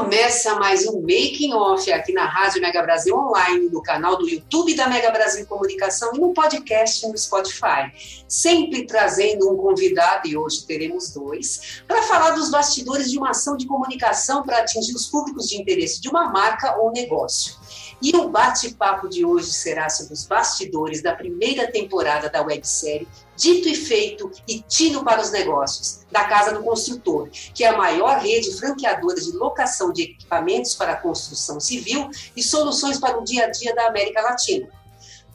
Começa 0.00 0.54
mais 0.54 0.86
um 0.86 1.02
Making 1.02 1.52
Off 1.52 1.92
aqui 1.92 2.14
na 2.14 2.24
Rádio 2.24 2.62
Mega 2.62 2.80
Brasil 2.80 3.14
Online, 3.14 3.68
no 3.68 3.82
canal 3.82 4.16
do 4.16 4.26
YouTube 4.26 4.74
da 4.74 4.88
Mega 4.88 5.10
Brasil 5.10 5.44
Comunicação 5.46 6.12
e 6.14 6.18
no 6.18 6.32
podcast 6.32 7.06
no 7.06 7.18
Spotify. 7.18 7.92
Sempre 8.26 8.86
trazendo 8.86 9.52
um 9.52 9.58
convidado, 9.58 10.26
e 10.26 10.38
hoje 10.38 10.64
teremos 10.64 11.10
dois, 11.10 11.82
para 11.86 12.02
falar 12.04 12.30
dos 12.30 12.50
bastidores 12.50 13.10
de 13.10 13.18
uma 13.18 13.28
ação 13.28 13.58
de 13.58 13.66
comunicação 13.66 14.42
para 14.42 14.60
atingir 14.60 14.94
os 14.94 15.06
públicos 15.06 15.50
de 15.50 15.60
interesse 15.60 16.00
de 16.00 16.08
uma 16.08 16.30
marca 16.30 16.78
ou 16.78 16.90
negócio. 16.90 17.59
E 18.02 18.16
o 18.16 18.30
bate-papo 18.30 19.08
de 19.08 19.26
hoje 19.26 19.52
será 19.52 19.90
sobre 19.90 20.14
os 20.14 20.26
bastidores 20.26 21.02
da 21.02 21.14
primeira 21.14 21.70
temporada 21.70 22.30
da 22.30 22.40
websérie 22.40 23.06
Dito 23.36 23.68
e 23.68 23.74
Feito 23.74 24.30
e 24.48 24.60
Tino 24.60 25.04
para 25.04 25.20
os 25.20 25.30
Negócios, 25.30 26.00
da 26.10 26.24
Casa 26.24 26.52
do 26.52 26.62
Construtor, 26.62 27.28
que 27.54 27.62
é 27.62 27.68
a 27.68 27.76
maior 27.76 28.18
rede 28.18 28.56
franqueadora 28.58 29.20
de 29.20 29.32
locação 29.32 29.92
de 29.92 30.02
equipamentos 30.02 30.74
para 30.74 30.92
a 30.92 30.96
construção 30.96 31.60
civil 31.60 32.08
e 32.34 32.42
soluções 32.42 32.98
para 32.98 33.18
o 33.18 33.24
dia 33.24 33.46
a 33.46 33.50
dia 33.50 33.74
da 33.74 33.86
América 33.86 34.22
Latina. 34.22 34.68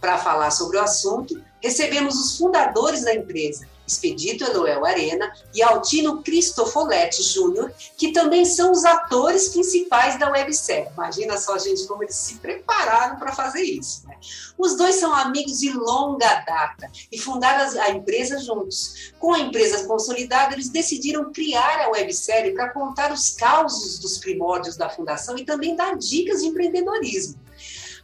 Para 0.02 0.18
falar 0.18 0.50
sobre 0.50 0.78
o 0.78 0.82
assunto, 0.82 1.40
recebemos 1.62 2.16
os 2.16 2.38
fundadores 2.38 3.04
da 3.04 3.14
empresa, 3.14 3.68
Expedito 3.88 4.44
Enoel 4.44 4.86
Arena 4.86 5.32
e 5.54 5.62
Altino 5.62 6.22
Cristofoletti 6.22 7.22
Júnior, 7.24 7.72
que 7.98 8.12
também 8.12 8.46
são 8.46 8.72
os 8.72 8.84
atores 8.84 9.50
principais 9.50 10.20
da 10.20 10.30
websérie. 10.30 10.90
Imagina 10.94 11.38
só, 11.38 11.58
gente, 11.58 11.86
como 11.88 12.04
eles 12.04 12.16
se 12.16 12.36
prepararam 12.36 13.18
para 13.18 13.34
fazer 13.34 13.62
isso. 13.62 14.08
Né? 14.08 14.18
Os 14.58 14.76
dois 14.76 14.96
são 14.96 15.14
amigos 15.14 15.60
de 15.60 15.72
longa 15.72 16.44
data 16.46 16.90
e 17.12 17.18
fundaram 17.18 17.80
a 17.82 17.90
empresa 17.92 18.40
juntos. 18.40 19.14
Com 19.20 19.34
a 19.34 19.40
empresa 19.40 19.88
consolidada, 19.88 20.54
eles 20.54 20.70
decidiram 20.70 21.32
criar 21.32 21.86
a 21.86 21.90
websérie 21.90 22.54
para 22.54 22.70
contar 22.70 23.12
os 23.12 23.32
causos 23.32 24.00
dos 24.00 24.18
primórdios 24.18 24.76
da 24.78 24.90
fundação 24.90 25.38
e 25.38 25.46
também 25.46 25.76
dar 25.76 25.98
dicas 25.98 26.42
de 26.42 26.48
empreendedorismo. 26.48 27.45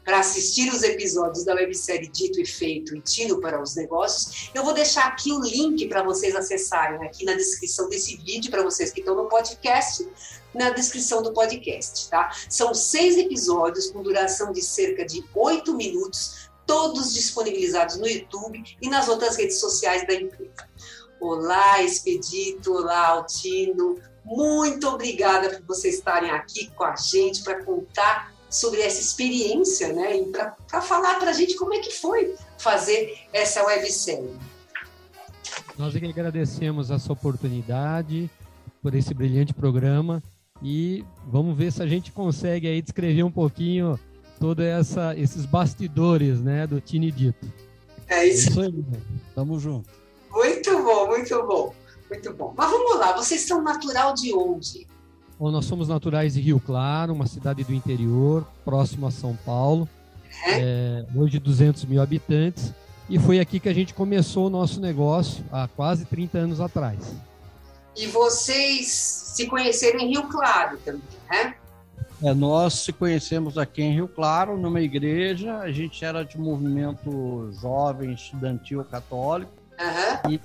Para 0.03 0.19
assistir 0.19 0.73
os 0.73 0.81
episódios 0.81 1.43
da 1.43 1.53
websérie 1.53 2.09
Dito 2.09 2.41
e 2.41 2.45
Feito 2.45 2.95
e 2.95 3.01
Tino 3.01 3.39
para 3.39 3.61
os 3.61 3.75
Negócios, 3.75 4.49
eu 4.53 4.63
vou 4.63 4.73
deixar 4.73 5.05
aqui 5.05 5.31
o 5.31 5.39
link 5.39 5.87
para 5.87 6.01
vocês 6.01 6.35
acessarem 6.35 7.05
aqui 7.05 7.23
na 7.23 7.33
descrição 7.33 7.87
desse 7.87 8.17
vídeo, 8.17 8.49
para 8.49 8.63
vocês 8.63 8.91
que 8.91 8.99
estão 8.99 9.15
no 9.15 9.29
podcast, 9.29 10.07
na 10.53 10.71
descrição 10.71 11.21
do 11.21 11.31
podcast, 11.33 12.09
tá? 12.09 12.31
São 12.49 12.73
seis 12.73 13.15
episódios 13.15 13.91
com 13.91 14.01
duração 14.01 14.51
de 14.51 14.61
cerca 14.61 15.05
de 15.05 15.23
oito 15.35 15.75
minutos, 15.75 16.49
todos 16.65 17.13
disponibilizados 17.13 17.97
no 17.97 18.07
YouTube 18.07 18.63
e 18.81 18.89
nas 18.89 19.07
outras 19.07 19.35
redes 19.35 19.59
sociais 19.59 20.05
da 20.07 20.15
empresa. 20.15 20.67
Olá, 21.19 21.83
Expedito, 21.83 22.73
olá, 22.73 23.09
Altino. 23.09 23.99
Muito 24.25 24.87
obrigada 24.87 25.49
por 25.49 25.75
vocês 25.75 25.95
estarem 25.95 26.31
aqui 26.31 26.71
com 26.71 26.83
a 26.83 26.95
gente 26.95 27.43
para 27.43 27.63
contar 27.63 28.30
sobre 28.51 28.81
essa 28.81 28.99
experiência, 28.99 29.93
né? 29.93 30.17
E 30.17 30.25
para 30.25 30.81
falar 30.81 31.15
para 31.15 31.31
a 31.31 31.33
gente 31.33 31.55
como 31.55 31.73
é 31.73 31.79
que 31.79 31.91
foi 31.93 32.35
fazer 32.57 33.17
essa 33.33 33.65
websérie. 33.65 34.37
Nós 35.77 35.95
agradecemos 35.95 36.91
essa 36.91 37.11
oportunidade 37.11 38.29
por 38.83 38.93
esse 38.93 39.13
brilhante 39.13 39.53
programa 39.53 40.21
e 40.61 41.03
vamos 41.25 41.57
ver 41.57 41.71
se 41.71 41.81
a 41.81 41.87
gente 41.87 42.11
consegue 42.11 42.67
aí 42.67 42.81
descrever 42.81 43.23
um 43.23 43.31
pouquinho 43.31 43.99
todos 44.39 44.65
esses 45.17 45.45
bastidores, 45.45 46.41
né, 46.41 46.67
do 46.67 46.81
Tini 46.81 47.11
Dito. 47.11 47.51
É 48.07 48.25
isso. 48.25 48.49
É 48.49 48.51
isso 48.51 48.61
aí, 48.61 48.71
né? 48.71 49.01
Tamo 49.33 49.59
junto. 49.59 49.89
Muito 50.29 50.83
bom, 50.83 51.07
muito 51.07 51.47
bom, 51.47 51.75
muito 52.09 52.33
bom. 52.33 52.53
Mas 52.57 52.69
vamos 52.69 52.99
lá, 52.99 53.15
vocês 53.15 53.41
são 53.41 53.61
natural 53.61 54.13
de 54.13 54.33
onde? 54.33 54.87
Nós 55.49 55.65
somos 55.65 55.87
naturais 55.87 56.33
de 56.33 56.41
Rio 56.41 56.59
Claro, 56.59 57.13
uma 57.13 57.25
cidade 57.25 57.63
do 57.63 57.73
interior, 57.73 58.45
próximo 58.63 59.07
a 59.07 59.11
São 59.11 59.35
Paulo, 59.45 59.89
é, 60.45 61.05
hoje 61.15 61.39
200 61.39 61.85
mil 61.85 62.01
habitantes, 62.01 62.73
e 63.09 63.17
foi 63.17 63.39
aqui 63.39 63.59
que 63.59 63.67
a 63.67 63.73
gente 63.73 63.93
começou 63.93 64.47
o 64.47 64.49
nosso 64.49 64.79
negócio 64.79 65.43
há 65.51 65.67
quase 65.67 66.05
30 66.05 66.37
anos 66.37 66.61
atrás. 66.61 67.15
E 67.95 68.07
vocês 68.07 68.87
se 68.87 69.47
conheceram 69.47 69.99
em 69.99 70.09
Rio 70.09 70.23
Claro 70.29 70.77
também, 70.85 71.01
né? 71.29 71.55
É, 72.23 72.33
nós 72.35 72.75
se 72.75 72.93
conhecemos 72.93 73.57
aqui 73.57 73.81
em 73.81 73.93
Rio 73.95 74.07
Claro, 74.07 74.55
numa 74.55 74.79
igreja, 74.79 75.57
a 75.57 75.71
gente 75.71 76.05
era 76.05 76.23
de 76.23 76.37
movimento 76.37 77.51
jovem, 77.59 78.13
estudantil 78.13 78.83
católico, 78.85 79.51
uhum. 80.27 80.39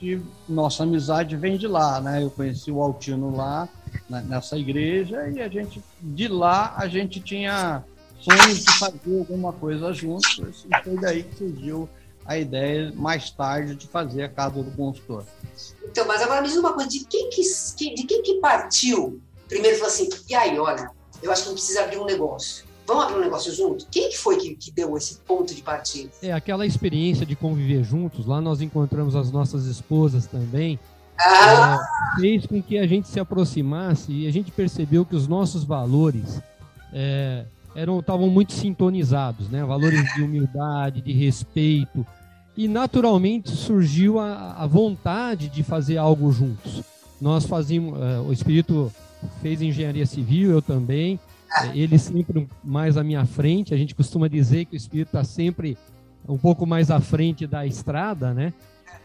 e 0.00 0.22
nossa 0.48 0.84
amizade 0.84 1.36
vem 1.36 1.58
de 1.58 1.66
lá, 1.66 2.00
né? 2.00 2.22
Eu 2.22 2.30
conheci 2.30 2.70
o 2.70 2.80
Altino 2.80 3.34
lá, 3.34 3.68
nessa 4.08 4.56
igreja 4.56 5.28
e 5.28 5.40
a 5.40 5.48
gente 5.48 5.82
de 6.00 6.28
lá 6.28 6.74
a 6.76 6.88
gente 6.88 7.20
tinha 7.20 7.84
sonhos 8.20 8.64
de 8.64 8.72
fazer 8.78 9.18
alguma 9.18 9.52
coisa 9.52 9.92
juntos 9.92 10.66
e 10.66 10.82
foi 10.82 11.00
daí 11.00 11.22
que 11.22 11.36
surgiu 11.36 11.88
a 12.28 12.36
ideia 12.36 12.92
mais 12.94 13.30
tarde 13.30 13.74
de 13.74 13.86
fazer 13.86 14.22
a 14.22 14.28
casa 14.28 14.62
do 14.62 14.70
consultor. 14.72 15.24
Então, 15.82 16.06
mas 16.06 16.20
agora 16.20 16.42
me 16.42 16.48
diz 16.48 16.58
uma 16.58 16.74
coisa, 16.74 16.88
de 16.88 17.06
quem 17.06 17.30
que, 17.30 17.40
de 17.40 18.04
quem 18.04 18.22
que 18.22 18.34
partiu? 18.34 19.18
Primeiro 19.48 19.78
falou 19.78 19.90
assim, 19.90 20.10
e 20.28 20.34
aí, 20.34 20.58
olha, 20.58 20.90
eu 21.22 21.32
acho 21.32 21.42
que 21.42 21.48
a 21.48 21.52
gente 21.52 21.58
precisa 21.58 21.84
abrir 21.84 21.98
um 21.98 22.04
negócio. 22.04 22.66
Vamos 22.86 23.04
abrir 23.04 23.16
um 23.16 23.20
negócio 23.20 23.50
junto? 23.54 23.86
Quem 23.90 24.10
que 24.10 24.18
foi 24.18 24.36
que, 24.36 24.54
que 24.54 24.70
deu 24.70 24.94
esse 24.96 25.16
ponto 25.20 25.54
de 25.54 25.62
partida? 25.62 26.10
É, 26.22 26.32
aquela 26.32 26.66
experiência 26.66 27.24
de 27.24 27.34
conviver 27.34 27.82
juntos, 27.82 28.26
lá 28.26 28.42
nós 28.42 28.60
encontramos 28.60 29.16
as 29.16 29.30
nossas 29.30 29.64
esposas 29.64 30.26
também, 30.26 30.78
é, 31.20 32.20
fez 32.20 32.46
com 32.46 32.62
que 32.62 32.78
a 32.78 32.86
gente 32.86 33.08
se 33.08 33.18
aproximasse 33.18 34.12
e 34.12 34.26
a 34.26 34.32
gente 34.32 34.50
percebeu 34.50 35.04
que 35.04 35.16
os 35.16 35.26
nossos 35.26 35.64
valores 35.64 36.40
é, 36.92 37.44
eram 37.74 38.00
estavam 38.00 38.28
muito 38.28 38.52
sintonizados, 38.52 39.48
né? 39.48 39.64
Valores 39.64 40.02
de 40.14 40.22
humildade, 40.22 41.00
de 41.00 41.12
respeito 41.12 42.06
e 42.58 42.66
naturalmente 42.66 43.50
surgiu 43.50 44.18
a, 44.18 44.54
a 44.54 44.66
vontade 44.66 45.48
de 45.48 45.62
fazer 45.62 45.96
algo 45.96 46.32
juntos. 46.32 46.82
Nós 47.20 47.46
fazíamos, 47.46 48.00
é, 48.00 48.18
o 48.18 48.32
espírito 48.32 48.92
fez 49.40 49.62
engenharia 49.62 50.04
civil, 50.04 50.50
eu 50.50 50.60
também. 50.60 51.20
É, 51.62 51.78
ele 51.78 51.96
sempre 51.98 52.48
mais 52.64 52.96
à 52.96 53.04
minha 53.04 53.24
frente. 53.24 53.72
A 53.72 53.76
gente 53.76 53.94
costuma 53.94 54.26
dizer 54.26 54.64
que 54.64 54.74
o 54.74 54.76
espírito 54.76 55.08
está 55.08 55.22
sempre 55.22 55.78
um 56.28 56.36
pouco 56.36 56.66
mais 56.66 56.90
à 56.90 57.00
frente 57.00 57.46
da 57.46 57.64
estrada, 57.64 58.34
né? 58.34 58.52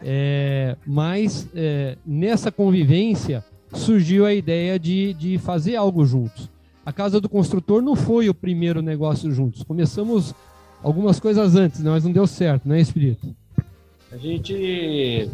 É, 0.06 0.76
mas 0.86 1.48
é, 1.54 1.96
nessa 2.04 2.52
convivência 2.52 3.42
surgiu 3.72 4.26
a 4.26 4.34
ideia 4.34 4.78
de, 4.78 5.14
de 5.14 5.38
fazer 5.38 5.76
algo 5.76 6.04
juntos. 6.04 6.50
A 6.84 6.92
Casa 6.92 7.18
do 7.18 7.28
Construtor 7.28 7.80
não 7.80 7.96
foi 7.96 8.28
o 8.28 8.34
primeiro 8.34 8.82
negócio 8.82 9.32
juntos. 9.32 9.62
Começamos 9.62 10.34
algumas 10.82 11.18
coisas 11.18 11.56
antes, 11.56 11.80
né, 11.80 11.90
mas 11.90 12.04
não 12.04 12.12
deu 12.12 12.26
certo, 12.26 12.68
né, 12.68 12.78
Espírito? 12.78 13.34
A 14.12 14.18
gente, 14.18 15.30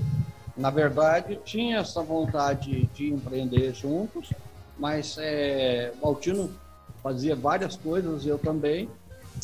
na 0.56 0.70
verdade, 0.70 1.37
tinha 1.44 1.78
essa 1.78 2.00
vontade 2.00 2.88
de 2.94 3.11
empreender 3.11 3.75
juntos, 3.75 4.32
mas 4.78 5.17
é, 5.19 5.93
o 6.00 6.06
Altino 6.06 6.49
fazia 7.02 7.34
várias 7.34 7.75
coisas, 7.75 8.25
eu 8.25 8.38
também, 8.38 8.88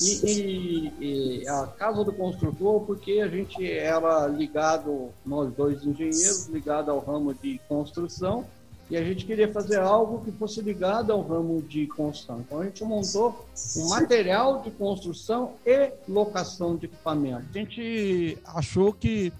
e, 0.01 0.93
e, 1.01 1.43
e, 1.43 1.49
a 1.49 1.67
casa 1.67 2.05
do 2.05 2.13
construtor, 2.13 2.81
porque 2.81 3.21
a 3.21 3.29
gente 3.29 3.67
era 3.71 4.27
ligado, 4.27 5.11
nós 5.25 5.53
dois 5.55 5.85
engenheiros, 5.85 6.47
ligado 6.47 6.91
ao 6.91 6.99
ramo 7.01 7.35
de 7.35 7.61
construção, 7.69 8.45
e 8.89 8.97
a 8.97 9.03
gente 9.03 9.25
queria 9.25 9.53
fazer 9.53 9.81
algo 9.81 10.25
que 10.25 10.31
fosse 10.31 10.61
ligado 10.61 11.13
ao 11.13 11.21
ramo 11.21 11.61
de 11.61 11.87
construção. 11.89 12.41
Então 12.41 12.61
a 12.61 12.65
gente 12.65 12.85
montou 12.85 13.47
um 13.77 13.89
material 13.89 14.63
de 14.63 14.71
construção 14.71 15.55
e 15.67 15.93
locação 16.09 16.77
de 16.77 16.87
equipamento. 16.87 17.45
A 17.51 17.59
gente 17.59 18.39
achou 18.45 18.93
que 18.93 19.33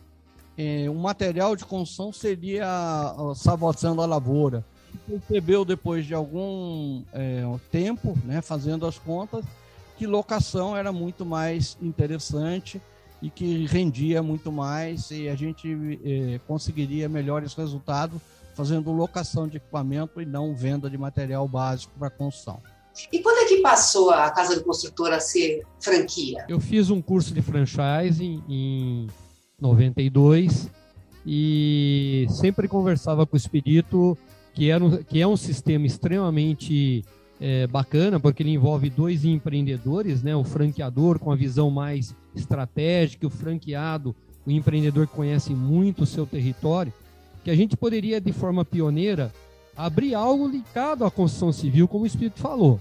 é, 0.59 0.91
um 0.91 0.99
material 0.99 1.55
de 1.55 1.65
construção 1.65 2.13
seria 2.13 2.67
a 2.67 3.35
salvação 3.37 3.95
da 3.95 4.05
lavoura. 4.05 4.65
Percebeu 5.07 5.65
depois 5.65 6.07
de 6.07 6.15
algum 6.15 7.03
é, 7.13 7.45
tempo, 7.71 8.19
né, 8.25 8.41
fazendo 8.41 8.87
as 8.87 8.99
contas, 8.99 9.45
que 9.97 10.07
locação 10.07 10.77
era 10.77 10.93
muito 10.93 11.25
mais 11.25 11.77
interessante 11.81 12.81
e 13.23 13.31
que 13.31 13.67
rendia 13.67 14.23
muito 14.23 14.53
mais 14.53 15.11
e 15.11 15.29
a 15.29 15.35
gente 15.35 16.01
eh, 16.05 16.41
conseguiria 16.47 17.09
melhores 17.09 17.55
resultados 17.55 18.21
fazendo 18.55 18.91
locação 18.93 19.47
de 19.47 19.59
equipamento 19.59 20.21
e 20.21 20.27
não 20.27 20.55
venda 20.55 20.89
de 20.89 20.97
material 20.97 21.47
básico 21.47 21.93
para 21.99 22.11
construção. 22.11 22.61
E 23.13 23.19
quando 23.19 23.45
é 23.45 23.45
que 23.45 23.61
passou 23.61 24.11
a 24.11 24.31
Casa 24.31 24.55
do 24.55 24.65
Construtor 24.65 25.13
a 25.13 25.21
ser 25.21 25.63
franquia? 25.79 26.47
Eu 26.49 26.59
fiz 26.59 26.89
um 26.89 27.03
curso 27.03 27.35
de 27.35 27.43
franchising 27.43 28.43
em 28.49 29.07
92 29.61 30.71
e 31.27 32.27
sempre 32.31 32.67
conversava 32.67 33.27
com 33.27 33.35
o 33.35 33.37
Espírito, 33.37 34.17
que, 34.55 34.71
era 34.71 34.83
um, 34.83 35.03
que 35.03 35.21
é 35.21 35.27
um 35.27 35.37
sistema 35.37 35.87
extremamente 35.87 37.05
é, 37.41 37.67
bacana, 37.67 38.19
porque 38.19 38.43
ele 38.43 38.53
envolve 38.53 38.89
dois 38.91 39.25
empreendedores, 39.25 40.23
né? 40.23 40.35
o 40.35 40.45
franqueador 40.45 41.19
com 41.19 41.31
a 41.31 41.37
visão 41.37 41.71
mais 41.71 42.15
estratégica, 42.35 43.27
o 43.27 43.31
franqueado, 43.31 44.15
o 44.47 44.51
empreendedor 44.51 45.07
que 45.07 45.15
conhece 45.15 45.53
muito 45.55 46.05
o 46.05 46.07
seu 46.07 46.27
território, 46.27 46.93
que 47.45 47.51
a 47.51 47.57
gente 47.57 47.77
poderia, 47.77 48.21
de 48.21 48.33
forma 48.33 48.65
pioneira, 48.65 49.33
abrir 49.77 50.15
algo 50.15 50.49
ligado 50.49 51.05
à 51.05 51.11
construção 51.11 51.53
civil, 51.53 51.87
como 51.87 52.05
o 52.05 52.07
Espírito 52.07 52.41
falou. 52.41 52.81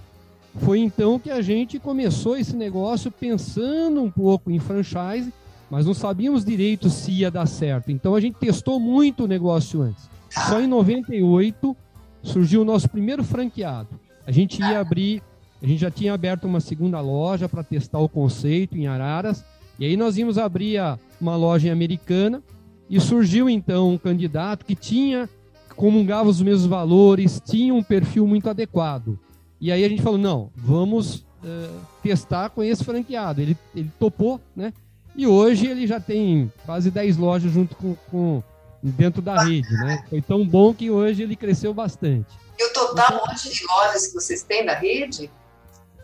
Foi 0.61 0.79
então 0.79 1.19
que 1.19 1.29
a 1.29 1.41
gente 1.41 1.77
começou 1.77 2.37
esse 2.37 2.55
negócio 2.55 3.11
pensando 3.11 4.01
um 4.01 4.09
pouco 4.09 4.49
em 4.49 4.59
franchise, 4.59 5.33
mas 5.69 5.85
não 5.85 5.93
sabíamos 5.93 6.45
direito 6.45 6.89
se 6.89 7.11
ia 7.11 7.29
dar 7.29 7.45
certo. 7.45 7.91
Então 7.91 8.15
a 8.15 8.21
gente 8.21 8.35
testou 8.35 8.79
muito 8.79 9.25
o 9.25 9.27
negócio 9.27 9.81
antes. 9.81 10.09
Só 10.29 10.61
em 10.61 10.67
98 10.67 11.75
surgiu 12.23 12.61
o 12.61 12.65
nosso 12.65 12.89
primeiro 12.89 13.23
franqueado. 13.23 13.89
A 14.25 14.31
gente 14.31 14.59
ia 14.59 14.79
abrir, 14.79 15.21
a 15.61 15.67
gente 15.67 15.79
já 15.79 15.91
tinha 15.91 16.13
aberto 16.13 16.45
uma 16.45 16.59
segunda 16.59 16.99
loja 16.99 17.47
para 17.47 17.63
testar 17.63 17.99
o 17.99 18.09
conceito 18.09 18.77
em 18.77 18.87
Araras, 18.87 19.43
e 19.77 19.85
aí 19.85 19.97
nós 19.97 20.17
íamos 20.17 20.37
abrir 20.37 20.79
uma 21.19 21.35
loja 21.35 21.71
Americana, 21.71 22.41
e 22.89 22.99
surgiu 22.99 23.49
então 23.49 23.91
um 23.91 23.97
candidato 23.97 24.63
que 24.63 24.75
tinha 24.75 25.27
comungava 25.75 26.29
os 26.29 26.41
mesmos 26.41 26.65
valores, 26.65 27.41
tinha 27.43 27.73
um 27.73 27.83
perfil 27.83 28.25
muito 28.25 28.49
adequado. 28.49 29.19
E 29.59 29.71
aí 29.71 29.83
a 29.83 29.89
gente 29.89 30.01
falou, 30.01 30.17
não, 30.17 30.49
vamos 30.55 31.17
uh, 31.43 31.81
testar 32.01 32.49
com 32.49 32.63
esse 32.63 32.83
franqueado. 32.83 33.41
Ele, 33.41 33.57
ele 33.75 33.91
topou, 33.99 34.39
né? 34.55 34.73
E 35.15 35.25
hoje 35.25 35.67
ele 35.67 35.87
já 35.87 35.99
tem 35.99 36.51
quase 36.65 36.91
10 36.91 37.17
lojas 37.17 37.51
junto 37.51 37.75
com, 37.75 37.95
com 38.09 38.43
dentro 38.91 39.21
da 39.21 39.43
rede, 39.43 39.71
né? 39.71 40.03
Foi 40.09 40.21
tão 40.21 40.45
bom 40.45 40.73
que 40.73 40.89
hoje 40.89 41.23
ele 41.23 41.35
cresceu 41.35 41.73
bastante. 41.73 42.27
E 42.57 42.63
o 42.63 42.73
total 42.73 43.21
então, 43.23 43.35
de 43.35 43.65
lojas 43.67 44.07
que 44.07 44.13
vocês 44.13 44.43
têm 44.43 44.65
da 44.65 44.75
rede? 44.75 45.29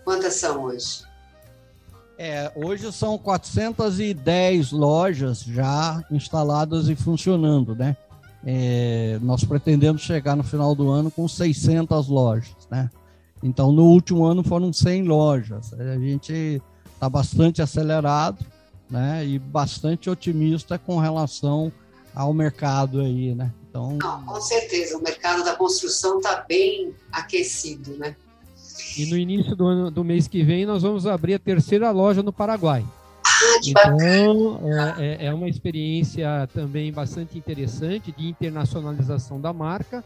Quantas 0.04 0.36
são 0.36 0.64
hoje? 0.64 1.04
É, 2.18 2.52
hoje 2.56 2.92
são 2.92 3.18
410 3.18 4.72
lojas 4.72 5.42
já 5.42 6.04
instaladas 6.12 6.88
e 6.90 6.96
funcionando, 6.96 7.76
né? 7.76 7.96
É, 8.44 9.20
nós 9.22 9.44
pretendemos 9.44 10.02
chegar 10.02 10.36
no 10.36 10.44
final 10.44 10.74
do 10.74 10.90
ano 10.90 11.12
com 11.12 11.28
600 11.28 12.08
lojas, 12.08 12.68
né? 12.70 12.90
Então, 13.44 13.72
no 13.72 13.86
último 13.86 14.26
ano 14.26 14.44
foram 14.44 14.72
100 14.72 15.04
lojas. 15.04 15.74
A 15.74 15.98
gente 15.98 16.62
está 16.94 17.10
bastante 17.10 17.62
acelerado, 17.62 18.46
né? 18.90 19.26
E 19.26 19.40
bastante 19.40 20.10
otimista 20.10 20.78
com 20.78 21.00
relação 21.00 21.72
ao 22.14 22.34
mercado 22.34 23.02
aí, 23.02 23.34
né? 23.34 23.52
Então, 23.70 23.98
Não, 24.02 24.26
com 24.26 24.42
certeza, 24.42 24.98
o 24.98 25.02
mercado 25.02 25.44
da 25.44 25.56
construção 25.56 26.18
está 26.18 26.44
bem 26.48 26.94
aquecido, 27.12 27.96
né? 27.98 28.16
E 28.98 29.06
no 29.06 29.18
início 29.18 29.56
do, 29.56 29.66
ano, 29.66 29.90
do 29.90 30.04
mês 30.04 30.28
que 30.28 30.44
vem 30.44 30.66
nós 30.66 30.84
vamos 30.84 31.08
abrir 31.08 31.36
a 31.36 31.40
terceira 31.40 31.90
loja 31.92 32.22
no 32.22 32.34
Paraguai. 32.34 32.84
Ah, 33.26 33.60
então, 33.66 34.60
é, 34.98 35.26
é, 35.26 35.26
é 35.28 35.34
uma 35.34 35.48
experiência 35.48 36.50
também 36.54 36.92
bastante 36.92 37.38
interessante 37.38 38.12
de 38.12 38.28
internacionalização 38.28 39.40
da 39.40 39.54
marca, 39.54 40.04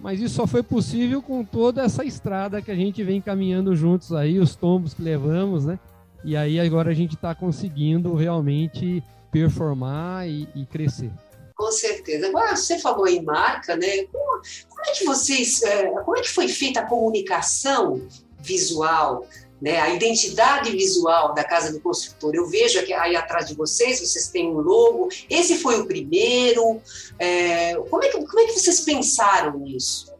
mas 0.00 0.20
isso 0.20 0.34
só 0.34 0.46
foi 0.46 0.62
possível 0.62 1.20
com 1.20 1.44
toda 1.44 1.82
essa 1.82 2.04
estrada 2.04 2.62
que 2.62 2.70
a 2.70 2.74
gente 2.74 3.02
vem 3.02 3.20
caminhando 3.20 3.76
juntos 3.76 4.12
aí, 4.12 4.38
os 4.38 4.56
tombos 4.56 4.94
que 4.94 5.02
levamos, 5.02 5.66
né? 5.66 5.78
E 6.24 6.36
aí 6.36 6.58
agora 6.58 6.90
a 6.90 6.94
gente 6.94 7.14
está 7.14 7.34
conseguindo 7.34 8.14
realmente 8.14 9.02
performar 9.30 10.28
e, 10.28 10.48
e 10.54 10.64
crescer. 10.64 11.10
Com 11.56 11.72
certeza. 11.72 12.28
Agora, 12.28 12.54
você 12.54 12.78
falou 12.78 13.08
em 13.08 13.22
marca, 13.22 13.74
né? 13.76 14.04
Como, 14.12 14.42
como, 14.68 14.82
é 14.86 14.92
que 14.92 15.04
vocês, 15.06 15.62
é, 15.62 15.86
como 15.86 16.18
é 16.18 16.20
que 16.20 16.28
foi 16.28 16.48
feita 16.48 16.80
a 16.80 16.86
comunicação 16.86 18.06
visual, 18.38 19.26
né? 19.60 19.80
A 19.80 19.88
identidade 19.88 20.70
visual 20.70 21.32
da 21.32 21.42
Casa 21.42 21.72
do 21.72 21.80
Construtor? 21.80 22.34
Eu 22.34 22.46
vejo 22.46 22.78
aqui 22.78 22.92
aí 22.92 23.16
atrás 23.16 23.48
de 23.48 23.54
vocês, 23.54 24.00
vocês 24.00 24.28
têm 24.28 24.48
um 24.48 24.60
logo. 24.60 25.08
Esse 25.30 25.56
foi 25.56 25.80
o 25.80 25.86
primeiro. 25.86 26.82
É, 27.18 27.74
como, 27.88 28.04
é 28.04 28.10
que, 28.10 28.18
como 28.18 28.40
é 28.40 28.44
que 28.44 28.60
vocês 28.60 28.80
pensaram 28.80 29.58
nisso? 29.58 30.14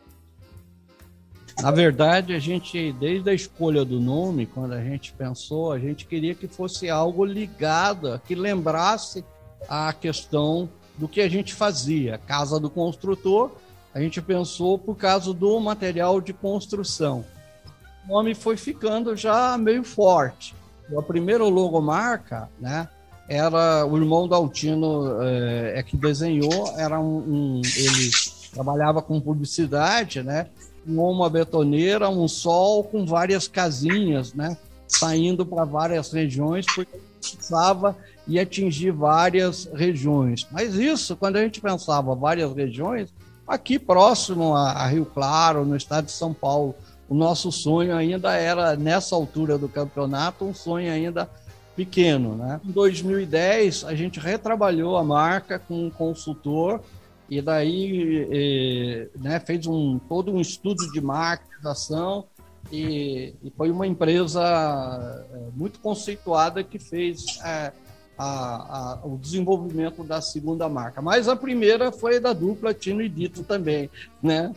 Na 1.61 1.71
verdade, 1.71 2.35
a 2.35 2.39
gente, 2.39 2.93
desde 2.95 3.29
a 3.29 3.35
escolha 3.35 3.85
do 3.85 4.01
nome, 4.01 4.47
quando 4.47 4.73
a 4.73 4.83
gente 4.83 5.13
pensou, 5.13 5.71
a 5.71 5.79
gente 5.79 6.07
queria 6.07 6.35
que 6.35 6.49
fosse 6.49 6.89
algo 6.89 7.27
ligado, 7.27 8.19
que 8.27 8.35
lembrasse 8.35 9.23
a 9.69 9.93
questão 9.93 10.69
do 10.99 11.09
que 11.09 11.21
a 11.21 11.29
gente 11.29 11.55
fazia. 11.55 12.19
Casa 12.27 12.59
do 12.59 12.71
construtor, 12.71 13.53
a 13.95 14.01
gente 14.01 14.21
pensou 14.21 14.79
por 14.79 14.97
causa 14.97 15.33
do 15.33 15.59
material 15.61 16.21
de 16.21 16.33
construção. 16.33 17.25
O 18.07 18.13
nome 18.13 18.35
foi 18.35 18.57
ficando 18.57 19.17
já 19.17 19.57
meio 19.59 19.83
forte. 19.83 20.55
A 20.97 21.03
primeira 21.03 21.45
logomarca, 21.45 22.49
né, 22.61 22.89
era 23.29 23.85
o 23.85 23.97
irmão 23.97 24.29
do 24.29 24.35
Altino 24.35 25.21
é, 25.23 25.81
é 25.81 25.83
que 25.83 25.97
desenhou, 25.97 26.75
era 26.79 27.01
um, 27.01 27.17
um, 27.19 27.63
ele 27.77 28.11
trabalhava 28.53 29.03
com 29.03 29.21
publicidade, 29.21 30.23
né, 30.23 30.47
uma 30.87 31.29
betoneira, 31.29 32.09
um 32.09 32.29
sol 32.29 32.85
com 32.85 33.05
várias 33.05 33.49
casinhas, 33.49 34.33
né, 34.33 34.57
saindo 34.87 35.45
para 35.45 35.65
várias 35.65 36.13
regiões, 36.13 36.65
porque 36.67 37.01
precisava 37.21 37.97
e 38.27 38.39
atingir 38.39 38.91
várias 38.91 39.69
regiões. 39.73 40.47
Mas 40.51 40.75
isso, 40.75 41.17
quando 41.17 41.37
a 41.37 41.43
gente 41.43 41.61
pensava 41.61 42.15
várias 42.15 42.53
regiões, 42.55 43.13
aqui 43.47 43.79
próximo 43.79 44.55
a, 44.55 44.87
Rio 44.87 45.07
Claro, 45.07 45.65
no 45.65 45.77
estado 45.77 46.07
de 46.07 46.13
São 46.13 46.35
Paulo, 46.35 46.75
o 47.09 47.15
nosso 47.15 47.53
sonho 47.53 47.95
ainda 47.95 48.35
era, 48.35 48.75
nessa 48.77 49.15
altura 49.15 49.57
do 49.57 49.69
campeonato, 49.69 50.45
um 50.45 50.55
sonho 50.55 50.91
ainda 50.91 51.31
pequeno. 51.77 52.35
Né? 52.35 52.61
Em 52.65 52.73
2010, 52.73 53.85
a 53.85 53.95
gente 53.95 54.19
retrabalhou 54.19 54.97
a 54.97 55.05
marca 55.05 55.59
com 55.59 55.87
um 55.87 55.91
consultor 55.91 56.81
e 57.29 57.41
daí 57.41 58.27
e, 58.31 59.09
né, 59.17 59.39
fez 59.41 59.67
um, 59.67 59.99
todo 59.99 60.33
um 60.33 60.41
estudo 60.41 60.91
de 60.93 61.01
marketing 61.01 61.57
e, 62.73 63.35
e 63.43 63.51
foi 63.57 63.71
uma 63.71 63.87
empresa 63.87 64.43
é, 65.33 65.39
muito 65.57 65.79
conceituada 65.81 66.63
que 66.65 66.79
fez 66.79 67.39
é, 67.45 67.73
a, 68.19 68.99
a, 69.03 69.07
o 69.07 69.19
desenvolvimento 69.19 70.03
da 70.03 70.21
segunda 70.21 70.69
marca. 70.69 71.03
Mas 71.03 71.29
a 71.29 71.37
primeira 71.37 71.93
foi 71.93 72.19
da 72.19 72.33
dupla 72.33 72.73
Tino 72.73 73.03
e 73.03 73.09
Dito 73.09 73.43
também, 73.43 73.91
né? 74.23 74.53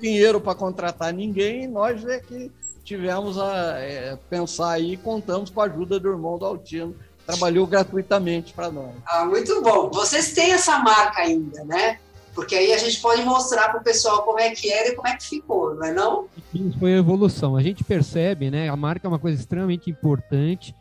Dinheiro 0.00 0.40
para 0.40 0.54
contratar 0.54 1.12
ninguém, 1.12 1.68
nós 1.68 2.04
é 2.04 2.18
que 2.18 2.50
tivemos 2.84 3.38
a 3.38 3.78
é, 3.78 4.18
pensar 4.30 4.72
aí 4.72 4.92
e 4.94 4.96
contamos 4.96 5.50
com 5.50 5.60
a 5.60 5.64
ajuda 5.64 5.98
do 5.98 6.08
irmão 6.08 6.38
do 6.38 6.46
Altino, 6.46 6.94
trabalhou 7.26 7.66
gratuitamente 7.66 8.52
para 8.52 8.70
nós. 8.70 8.94
Ah, 9.04 9.24
muito 9.24 9.60
bom. 9.60 9.90
Vocês 9.90 10.32
têm 10.32 10.52
essa 10.52 10.78
marca 10.78 11.22
ainda, 11.22 11.64
né? 11.64 11.98
Porque 12.32 12.54
aí 12.54 12.72
a 12.72 12.78
gente 12.78 13.00
pode 13.00 13.22
mostrar 13.22 13.70
para 13.70 13.80
o 13.80 13.82
pessoal 13.82 14.22
como 14.22 14.38
é 14.38 14.50
que 14.50 14.70
era 14.70 14.90
e 14.90 14.94
como 14.94 15.08
é 15.08 15.16
que 15.16 15.24
ficou, 15.24 15.74
não 15.74 15.84
é 15.84 15.92
não? 15.92 16.26
Isso 16.54 16.78
foi 16.78 16.94
a 16.94 16.98
evolução. 16.98 17.56
A 17.56 17.62
gente 17.62 17.82
percebe, 17.82 18.50
né? 18.50 18.68
A 18.68 18.76
marca 18.76 19.06
é 19.06 19.08
uma 19.08 19.18
coisa 19.18 19.40
extremamente 19.40 19.90
importante 19.90 20.74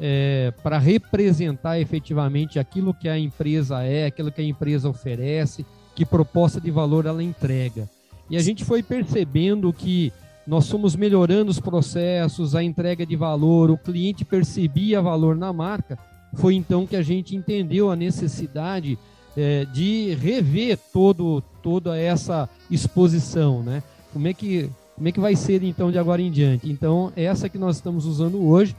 é, 0.00 0.52
para 0.62 0.78
representar 0.78 1.80
efetivamente 1.80 2.58
aquilo 2.58 2.94
que 2.94 3.08
a 3.08 3.18
empresa 3.18 3.82
é, 3.82 4.06
aquilo 4.06 4.30
que 4.30 4.40
a 4.40 4.44
empresa 4.44 4.88
oferece, 4.88 5.66
que 5.94 6.04
proposta 6.04 6.60
de 6.60 6.70
valor 6.70 7.06
ela 7.06 7.22
entrega. 7.22 7.88
E 8.30 8.36
a 8.36 8.40
gente 8.40 8.64
foi 8.64 8.82
percebendo 8.82 9.72
que 9.72 10.12
nós 10.46 10.68
fomos 10.68 10.96
melhorando 10.96 11.50
os 11.50 11.60
processos, 11.60 12.54
a 12.54 12.62
entrega 12.62 13.04
de 13.04 13.16
valor, 13.16 13.70
o 13.70 13.76
cliente 13.76 14.24
percebia 14.24 15.02
valor 15.02 15.36
na 15.36 15.52
marca. 15.52 15.98
Foi 16.34 16.54
então 16.54 16.86
que 16.86 16.96
a 16.96 17.02
gente 17.02 17.36
entendeu 17.36 17.90
a 17.90 17.96
necessidade 17.96 18.98
é, 19.36 19.64
de 19.66 20.14
rever 20.14 20.78
todo, 20.92 21.42
toda 21.62 21.98
essa 21.98 22.48
exposição, 22.70 23.62
né? 23.62 23.82
Como 24.12 24.26
é 24.26 24.34
que 24.34 24.70
como 24.94 25.06
é 25.06 25.12
que 25.12 25.20
vai 25.20 25.36
ser 25.36 25.62
então 25.62 25.92
de 25.92 25.98
agora 25.98 26.20
em 26.20 26.30
diante? 26.30 26.68
Então 26.68 27.12
essa 27.14 27.48
que 27.48 27.56
nós 27.56 27.76
estamos 27.76 28.04
usando 28.04 28.42
hoje 28.44 28.74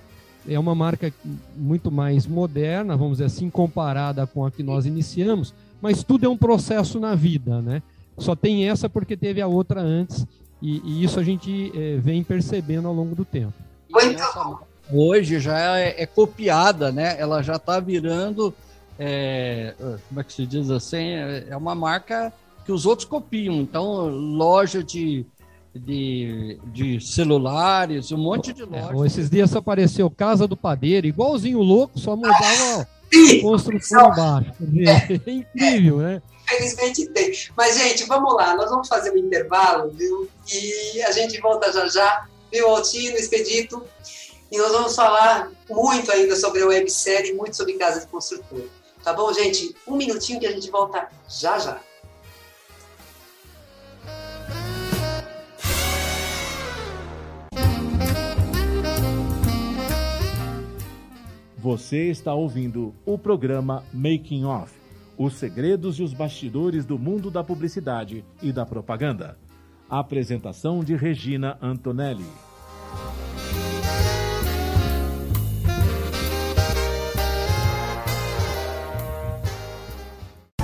é 0.48 0.58
uma 0.58 0.75
marca 0.75 1.13
muito 1.55 1.91
mais 1.91 2.25
moderna, 2.25 2.96
vamos 2.96 3.13
dizer 3.17 3.25
assim, 3.25 3.50
comparada 3.50 4.25
com 4.25 4.46
a 4.46 4.51
que 4.51 4.63
nós 4.63 4.86
iniciamos, 4.86 5.53
mas 5.81 6.03
tudo 6.03 6.25
é 6.25 6.29
um 6.29 6.38
processo 6.38 7.00
na 7.00 7.15
vida, 7.15 7.62
né? 7.62 7.81
Só 8.17 8.36
tem 8.36 8.69
essa 8.69 8.89
porque 8.89 9.15
teve 9.15 9.41
a 9.41 9.48
outra 9.48 9.81
antes, 9.81 10.25
e, 10.62 10.81
e 10.84 11.03
isso 11.03 11.19
a 11.19 11.24
gente 11.24 11.72
é, 11.75 11.98
vem 11.98 12.24
percebendo 12.24 12.88
ao 12.88 12.93
longo 12.93 13.15
do 13.15 13.24
tempo. 13.24 13.53
E 13.89 13.93
nessa, 13.93 14.58
hoje 14.91 15.39
já 15.39 15.77
é, 15.77 16.03
é 16.03 16.05
copiada, 16.05 16.91
né? 16.91 17.15
Ela 17.19 17.41
já 17.41 17.55
está 17.55 17.79
virando, 17.79 18.53
é, 18.98 19.74
como 20.08 20.19
é 20.19 20.24
que 20.24 20.34
se 20.34 20.46
diz 20.46 20.69
assim? 20.69 21.13
É, 21.13 21.48
é 21.50 21.58
uma 21.58 21.75
marca 21.75 22.34
que 22.65 22.72
os 22.72 22.86
outros 22.86 23.08
copiam. 23.08 23.55
Então, 23.55 24.08
loja 24.08 24.84
de, 24.84 25.25
de, 25.86 26.59
de 26.65 27.00
celulares, 27.00 28.12
um 28.12 28.17
monte 28.17 28.53
de 28.53 28.63
lojas. 28.63 29.01
É, 29.01 29.05
esses 29.05 29.29
dias 29.29 29.55
apareceu 29.55 30.09
Casa 30.09 30.48
do 30.48 30.57
Padeiro, 30.57 31.07
igualzinho 31.07 31.59
louco, 31.59 32.00
só 32.00 32.15
mudava 32.15 32.81
a 32.81 33.41
construção 33.41 34.12
embaixo. 34.12 34.53
É. 35.25 35.29
é 35.29 35.33
incrível, 35.33 35.98
né? 35.98 36.21
Infelizmente 36.43 37.07
tem. 37.09 37.31
Mas, 37.55 37.77
gente, 37.77 38.05
vamos 38.05 38.33
lá, 38.33 38.55
nós 38.55 38.69
vamos 38.69 38.88
fazer 38.88 39.12
um 39.12 39.17
intervalo, 39.17 39.91
viu? 39.91 40.29
E 40.51 41.01
a 41.03 41.12
gente 41.12 41.39
volta 41.39 41.71
já 41.71 41.88
já, 41.88 42.27
viu, 42.51 42.67
Altino, 42.67 43.17
Expedito? 43.17 43.83
E 44.51 44.57
nós 44.57 44.71
vamos 44.71 44.95
falar 44.95 45.51
muito 45.69 46.12
ainda 46.12 46.36
sobre 46.36 46.63
a 46.63 46.67
websérie, 46.67 47.33
muito 47.33 47.55
sobre 47.55 47.74
Casa 47.74 48.01
de 48.01 48.07
Construtor. 48.07 48.63
Tá 49.03 49.13
bom, 49.13 49.31
gente? 49.31 49.75
Um 49.88 49.95
minutinho 49.95 50.39
que 50.39 50.48
a 50.48 50.51
gente 50.51 50.69
volta 50.71 51.07
já 51.27 51.59
já. 51.59 51.79
Você 61.62 62.10
está 62.10 62.34
ouvindo 62.34 62.94
o 63.06 63.18
programa 63.18 63.84
Making 63.94 64.46
Off 64.46 64.80
os 65.20 65.34
segredos 65.34 66.00
e 66.00 66.04
os 66.04 66.13
bastidores 66.13 66.86
do 66.86 66.98
mundo 66.98 67.30
da 67.30 67.44
publicidade 67.44 68.24
e 68.42 68.54
da 68.54 68.66
propaganda. 68.66 69.38
A 69.89 70.00
apresentação 70.00 70.82
de 70.82 70.96
Regina 70.96 71.58
Antonelli. 71.62 72.24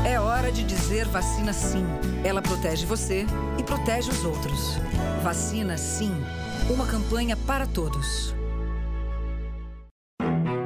É 0.06 0.18
hora 0.18 0.50
de 0.54 0.64
dizer 0.64 1.06
vacina 1.08 1.52
sim. 1.52 1.84
Ela 2.24 2.42
protege 2.42 2.86
você 2.86 3.26
e 3.60 3.64
protege 3.64 4.10
os 4.10 4.24
outros. 4.24 4.78
Vacina 5.22 5.78
sim. 5.78 6.14
Uma 6.74 6.88
campanha 6.88 7.36
para 7.36 7.68
todos. 7.68 8.34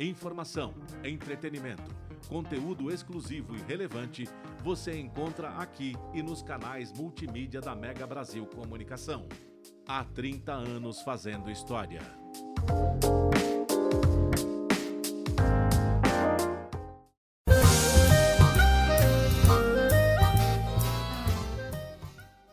Informação, 0.00 0.74
entretenimento, 1.04 1.94
conteúdo 2.28 2.90
exclusivo 2.90 3.54
e 3.54 3.60
relevante 3.60 4.26
você 4.64 4.98
encontra 4.98 5.50
aqui 5.50 5.94
e 6.14 6.22
nos 6.22 6.42
canais 6.42 6.92
multimídia 6.92 7.60
da 7.60 7.74
Mega 7.74 8.06
Brasil 8.06 8.46
Comunicação. 8.46 9.26
Há 9.86 10.02
30 10.02 10.52
anos 10.52 11.02
fazendo 11.02 11.50
história. 11.50 12.00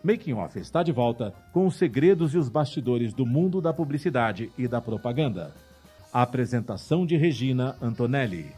Making 0.04 0.34
Off 0.34 0.60
está 0.60 0.82
de 0.82 0.92
volta 0.92 1.34
com 1.54 1.68
os 1.68 1.76
segredos 1.76 2.34
e 2.34 2.38
os 2.38 2.50
bastidores 2.50 3.14
do 3.14 3.26
mundo 3.26 3.62
da 3.62 3.72
publicidade 3.72 4.52
e 4.58 4.68
da 4.68 4.82
propaganda. 4.82 5.69
A 6.12 6.24
apresentação 6.24 7.06
de 7.06 7.16
Regina 7.16 7.78
Antonelli. 7.80 8.52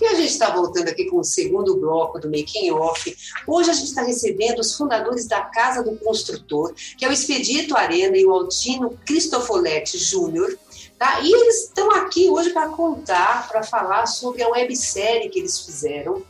E 0.00 0.06
a 0.06 0.14
gente 0.14 0.28
está 0.28 0.50
voltando 0.50 0.88
aqui 0.88 1.06
com 1.06 1.18
o 1.18 1.24
segundo 1.24 1.76
bloco 1.78 2.20
do 2.20 2.30
Making 2.30 2.70
Off. 2.70 3.16
Hoje 3.44 3.70
a 3.70 3.72
gente 3.72 3.88
está 3.88 4.02
recebendo 4.02 4.60
os 4.60 4.76
fundadores 4.76 5.26
da 5.26 5.40
Casa 5.40 5.82
do 5.82 5.96
Construtor, 5.96 6.72
que 6.96 7.04
é 7.04 7.08
o 7.08 7.12
Expedito 7.12 7.76
Arena 7.76 8.16
e 8.16 8.24
o 8.24 8.30
Altino 8.30 8.96
Cristofoletti 9.04 9.98
Júnior. 9.98 10.56
Tá? 10.96 11.20
E 11.22 11.32
eles 11.32 11.64
estão 11.64 11.90
aqui 11.90 12.30
hoje 12.30 12.50
para 12.50 12.68
contar, 12.68 13.48
para 13.48 13.64
falar 13.64 14.06
sobre 14.06 14.44
a 14.44 14.48
websérie 14.48 15.28
que 15.28 15.40
eles 15.40 15.58
fizeram, 15.58 16.22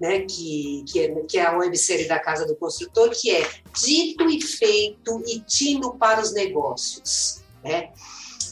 né, 0.00 0.20
que, 0.20 0.84
que, 0.88 1.00
é, 1.00 1.14
que 1.22 1.38
é 1.38 1.46
a 1.46 1.56
websérie 1.56 2.08
da 2.08 2.18
Casa 2.18 2.46
do 2.46 2.56
Construtor, 2.56 3.10
que 3.10 3.30
é 3.30 3.48
Dito 3.80 4.28
e 4.28 4.40
Feito 4.40 5.22
e 5.26 5.40
Tindo 5.40 5.94
para 5.94 6.20
os 6.20 6.32
Negócios, 6.32 7.42
né? 7.62 7.92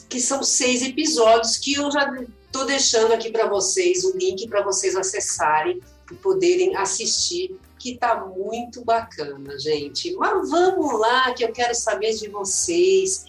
que 0.08 0.20
são 0.20 0.42
seis 0.42 0.82
episódios 0.82 1.56
que 1.56 1.72
eu 1.72 1.90
já 1.90 2.14
estou 2.44 2.66
deixando 2.66 3.12
aqui 3.12 3.30
para 3.30 3.48
vocês 3.48 4.04
o 4.04 4.14
link 4.16 4.46
para 4.46 4.62
vocês 4.62 4.94
acessarem 4.94 5.80
e 6.10 6.14
poderem 6.16 6.76
assistir, 6.76 7.58
que 7.78 7.94
está 7.94 8.26
muito 8.26 8.84
bacana, 8.84 9.58
gente. 9.58 10.14
Mas 10.16 10.50
vamos 10.50 11.00
lá, 11.00 11.32
que 11.32 11.42
eu 11.42 11.50
quero 11.50 11.74
saber 11.74 12.14
de 12.14 12.28
vocês. 12.28 13.24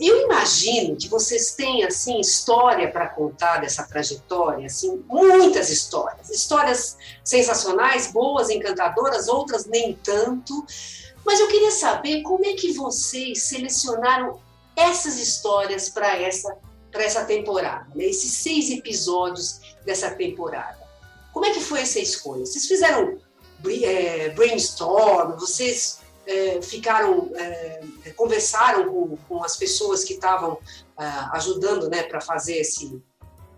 Eu 0.00 0.22
imagino 0.22 0.96
que 0.96 1.08
vocês 1.08 1.52
têm 1.52 1.84
assim 1.84 2.18
história 2.20 2.90
para 2.90 3.08
contar 3.08 3.58
dessa 3.58 3.84
trajetória, 3.84 4.66
assim, 4.66 5.04
muitas 5.06 5.70
histórias, 5.70 6.30
histórias 6.30 6.96
sensacionais, 7.22 8.10
boas, 8.10 8.50
encantadoras, 8.50 9.28
outras 9.28 9.66
nem 9.66 9.94
tanto. 9.94 10.64
Mas 11.24 11.40
eu 11.40 11.48
queria 11.48 11.70
saber 11.70 12.22
como 12.22 12.44
é 12.44 12.54
que 12.54 12.72
vocês 12.72 13.42
selecionaram 13.44 14.40
essas 14.76 15.18
histórias 15.18 15.88
para 15.88 16.16
essa 16.16 16.56
para 16.90 17.02
essa 17.02 17.24
temporada, 17.24 17.88
né? 17.92 18.04
esses 18.04 18.30
seis 18.30 18.70
episódios 18.70 19.60
dessa 19.84 20.12
temporada. 20.12 20.78
Como 21.32 21.44
é 21.44 21.50
que 21.50 21.58
foi 21.58 21.80
essa 21.80 21.98
escolha? 21.98 22.46
Vocês 22.46 22.66
fizeram 22.66 23.18
é, 23.82 24.28
brainstorm? 24.30 25.36
Vocês 25.36 25.98
é, 26.26 26.62
ficaram, 26.62 27.30
é, 27.34 27.80
conversaram 28.16 28.88
com, 28.88 29.16
com, 29.28 29.44
as 29.44 29.56
pessoas 29.56 30.04
que 30.04 30.14
estavam 30.14 30.58
é, 30.98 31.04
ajudando 31.32 31.88
né, 31.88 32.02
para 32.02 32.20
fazer 32.20 32.56
esse, 32.56 33.00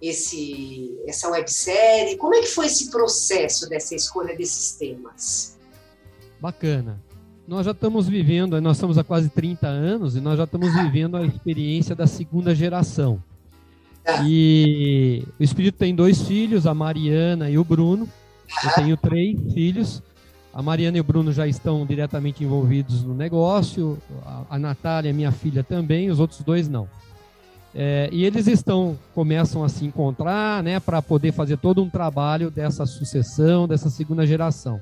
esse, 0.01 0.99
essa 1.07 1.29
websérie. 1.31 2.17
Como 2.17 2.35
é 2.35 2.41
que 2.41 2.49
foi 2.49 2.67
esse 2.67 2.91
processo 2.91 3.69
dessa 3.69 3.95
escolha 3.95 4.37
desses 4.37 4.73
temas? 4.73 5.57
Bacana. 6.41 7.03
Nós 7.47 7.65
já 7.65 7.71
estamos 7.71 8.09
vivendo, 8.09 8.61
nós 8.61 8.77
estamos 8.77 8.99
há 8.99 9.05
quase 9.05 9.29
30 9.29 9.69
anos 9.69 10.17
e 10.17 10.21
nós 10.21 10.37
já 10.37 10.45
estamos 10.45 10.73
vivendo 10.75 11.17
a 11.17 11.25
experiência 11.25 11.95
da 11.95 12.07
segunda 12.07 12.55
geração. 12.55 13.23
Tá. 14.03 14.23
E 14.25 15.25
o 15.39 15.43
Espírito 15.43 15.79
tem 15.79 15.95
dois 15.95 16.23
filhos, 16.23 16.67
a 16.67 16.75
Mariana 16.75 17.49
e 17.49 17.57
o 17.57 17.65
Bruno. 17.65 18.09
Eu 18.65 18.71
tenho 18.75 18.97
três 18.97 19.37
filhos. 19.53 20.03
A 20.57 20.63
Mariana 20.63 20.97
e 20.97 21.01
o 21.03 21.05
Bruno 21.05 21.35
já 21.35 21.47
estão 21.47 21.85
diretamente 21.85 22.43
envolvidos 22.43 23.03
no 23.03 23.13
negócio, 23.13 23.99
a, 24.25 24.57
a 24.57 24.59
Natália, 24.59 25.13
minha 25.13 25.31
filha, 25.31 25.63
também, 25.63 26.09
os 26.09 26.19
outros 26.19 26.41
dois 26.41 26.67
não. 26.67 26.89
É, 27.75 28.09
e 28.11 28.25
eles 28.25 28.47
estão, 28.47 28.99
começam 29.15 29.63
a 29.63 29.69
se 29.69 29.85
encontrar, 29.85 30.63
né, 30.63 30.81
para 30.81 31.03
poder 31.03 31.33
fazer 31.33 31.59
todo 31.59 31.83
um 31.83 31.91
trabalho 31.91 32.51
dessa 32.51 32.87
sucessão, 32.87 33.69
dessa 33.69 33.91
segunda 33.91 34.27
geração. 34.27 34.81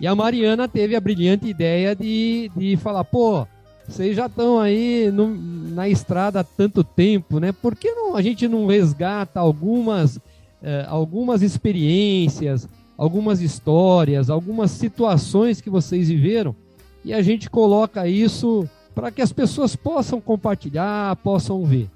E 0.00 0.06
a 0.06 0.14
Mariana 0.14 0.68
teve 0.68 0.94
a 0.94 1.00
brilhante 1.00 1.48
ideia 1.48 1.96
de, 1.96 2.48
de 2.56 2.76
falar, 2.76 3.02
pô, 3.02 3.44
vocês 3.88 4.14
já 4.14 4.26
estão 4.26 4.60
aí 4.60 5.10
no, 5.12 5.34
na 5.34 5.88
estrada 5.88 6.38
há 6.38 6.44
tanto 6.44 6.84
tempo, 6.84 7.40
né? 7.40 7.50
Por 7.50 7.74
que 7.74 7.90
não, 7.90 8.14
a 8.14 8.22
gente 8.22 8.46
não 8.46 8.68
resgata 8.68 9.40
algumas, 9.40 10.20
eh, 10.62 10.86
algumas 10.88 11.42
experiências, 11.42 12.68
algumas 12.96 13.40
histórias, 13.40 14.30
algumas 14.30 14.70
situações 14.70 15.60
que 15.60 15.70
vocês 15.70 16.08
viveram 16.08 16.54
e 17.04 17.12
a 17.12 17.20
gente 17.20 17.50
coloca 17.50 18.06
isso 18.06 18.68
para 18.94 19.10
que 19.10 19.22
as 19.22 19.32
pessoas 19.32 19.74
possam 19.74 20.20
compartilhar, 20.20 21.16
possam 21.16 21.64
ver. 21.64 21.90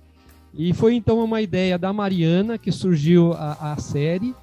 E 0.54 0.72
foi 0.72 0.94
então 0.94 1.22
uma 1.22 1.42
ideia 1.42 1.78
da 1.78 1.92
Mariana 1.92 2.58
que 2.58 2.72
surgiu 2.72 3.32
a, 3.34 3.72
a 3.72 3.76
série. 3.76 4.34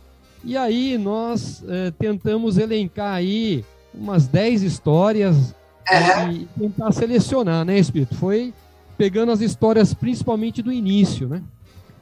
E 0.43 0.55
aí 0.55 0.98
nós 0.98 1.63
eh, 1.67 1.91
tentamos 1.98 2.57
elencar 2.57 3.15
aí 3.15 3.65
umas 3.93 4.27
10 4.27 4.62
histórias 4.62 5.55
uhum. 5.89 6.31
e, 6.31 6.48
tentar 6.57 6.91
selecionar, 6.91 7.65
né, 7.65 7.79
Espírito? 7.79 8.15
Foi 8.15 8.53
pegando 8.98 9.31
as 9.31 9.41
histórias 9.41 9.93
principalmente 9.93 10.62
do 10.62 10.72
início, 10.72 11.27
né? 11.27 11.41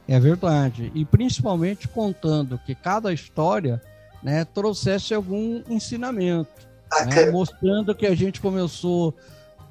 É 0.06 0.20
verdade. 0.20 0.92
E 0.94 1.04
principalmente 1.04 1.88
contando 1.88 2.60
que 2.66 2.74
cada 2.74 3.12
história 3.12 3.80
né, 4.22 4.44
trouxesse 4.44 5.14
algum 5.14 5.62
ensinamento. 5.68 6.50
Né, 7.06 7.30
mostrando 7.30 7.94
que 7.94 8.06
a 8.06 8.14
gente 8.14 8.40
começou 8.40 9.14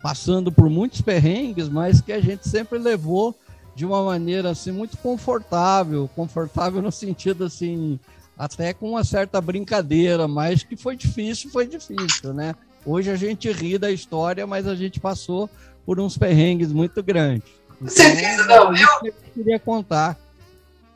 passando 0.02 0.52
por 0.52 0.70
muitos 0.70 1.02
perrengues, 1.02 1.70
mas 1.70 2.02
que 2.02 2.12
a 2.12 2.20
gente 2.20 2.50
sempre 2.50 2.80
levou 2.80 3.36
de 3.76 3.86
uma 3.86 4.04
maneira 4.04 4.50
assim 4.50 4.72
muito 4.72 4.98
confortável, 4.98 6.10
confortável 6.16 6.82
no 6.82 6.92
sentido 6.92 7.46
assim, 7.46 8.00
até 8.38 8.74
com 8.74 8.90
uma 8.90 9.04
certa 9.04 9.40
brincadeira, 9.40 10.28
mas 10.28 10.64
que 10.64 10.76
foi 10.76 10.96
difícil, 10.96 11.52
foi 11.52 11.68
difícil, 11.68 12.34
né? 12.34 12.56
Hoje 12.86 13.12
a 13.12 13.16
gente 13.16 13.52
ri 13.52 13.78
da 13.78 13.92
história, 13.92 14.48
mas 14.48 14.68
a 14.68 14.76
gente 14.76 15.00
passou 15.00 15.48
por 15.86 16.00
uns 16.00 16.18
perrengues 16.18 16.72
muito 16.72 17.04
grandes. 17.04 17.52
Então, 17.76 17.90
certeza, 17.90 18.46
não. 18.46 18.76
Eu, 18.76 18.88
eu 19.04 19.14
queria 19.34 19.60
contar. 19.60 20.18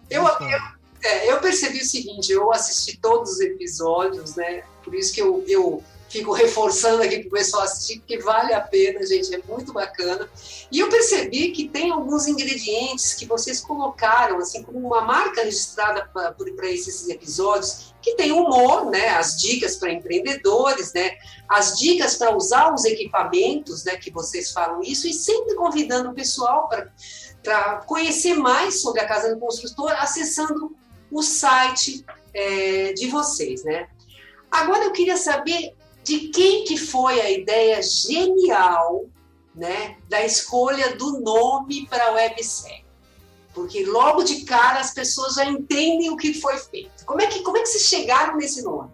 Eu, 0.09 0.24
eu, 0.24 0.59
é, 1.05 1.31
eu 1.31 1.39
percebi 1.39 1.79
o 1.79 1.85
seguinte, 1.85 2.31
eu 2.31 2.51
assisti 2.51 2.97
todos 2.97 3.33
os 3.33 3.39
episódios, 3.39 4.35
né? 4.35 4.63
Por 4.83 4.95
isso 4.95 5.13
que 5.13 5.21
eu, 5.21 5.43
eu 5.47 5.83
fico 6.09 6.31
reforçando 6.31 7.03
aqui 7.03 7.19
para 7.19 7.27
o 7.27 7.31
pessoal 7.31 7.63
assistir, 7.63 8.00
porque 8.00 8.17
vale 8.19 8.53
a 8.53 8.62
pena, 8.62 9.05
gente, 9.05 9.35
é 9.35 9.41
muito 9.47 9.74
bacana. 9.74 10.29
E 10.71 10.79
eu 10.79 10.89
percebi 10.89 11.51
que 11.51 11.67
tem 11.67 11.91
alguns 11.91 12.27
ingredientes 12.27 13.13
que 13.13 13.25
vocês 13.25 13.59
colocaram, 13.59 14.38
assim, 14.38 14.63
como 14.63 14.79
uma 14.79 15.01
marca 15.01 15.43
registrada 15.43 16.09
para 16.13 16.69
esses 16.69 17.09
episódios, 17.09 17.93
que 18.01 18.15
tem 18.15 18.31
humor, 18.31 18.89
né, 18.89 19.09
as 19.09 19.41
dicas 19.41 19.75
para 19.75 19.91
empreendedores, 19.91 20.93
né, 20.93 21.17
as 21.50 21.77
dicas 21.77 22.15
para 22.15 22.35
usar 22.35 22.74
os 22.74 22.85
equipamentos, 22.85 23.83
né, 23.83 23.97
que 23.97 24.12
vocês 24.12 24.51
falam 24.51 24.81
isso, 24.81 25.07
e 25.07 25.13
sempre 25.13 25.55
convidando 25.55 26.12
o 26.12 26.13
pessoal 26.13 26.69
para 27.43 27.77
conhecer 27.88 28.35
mais 28.35 28.81
sobre 28.81 29.01
a 29.01 29.07
Casa 29.07 29.33
do 29.33 29.39
Construtor, 29.39 29.91
acessando 29.97 30.75
o 31.12 31.21
site 31.21 32.05
é, 32.33 32.93
de 32.93 33.07
vocês, 33.07 33.63
né. 33.63 33.88
Agora 34.51 34.85
eu 34.85 34.91
queria 34.91 35.17
saber 35.17 35.74
de 36.03 36.29
quem 36.29 36.63
que 36.65 36.77
foi 36.77 37.19
a 37.19 37.31
ideia 37.31 37.81
genial 37.81 39.05
né, 39.55 39.97
da 40.09 40.24
escolha 40.24 40.95
do 40.95 41.19
nome 41.21 41.88
para 41.88 42.09
a 42.09 42.12
websérie. 42.13 42.85
Porque 43.53 43.85
logo 43.85 44.24
de 44.24 44.43
cara 44.43 44.79
as 44.79 44.93
pessoas 44.93 45.35
já 45.35 45.45
entendem 45.45 46.12
o 46.12 46.17
que 46.17 46.33
foi 46.33 46.57
feito. 46.57 47.05
Como 47.05 47.21
é 47.21 47.27
que, 47.27 47.41
como 47.41 47.57
é 47.57 47.62
que 47.62 47.67
vocês 47.67 47.85
chegaram 47.85 48.35
nesse 48.35 48.62
nome? 48.62 48.89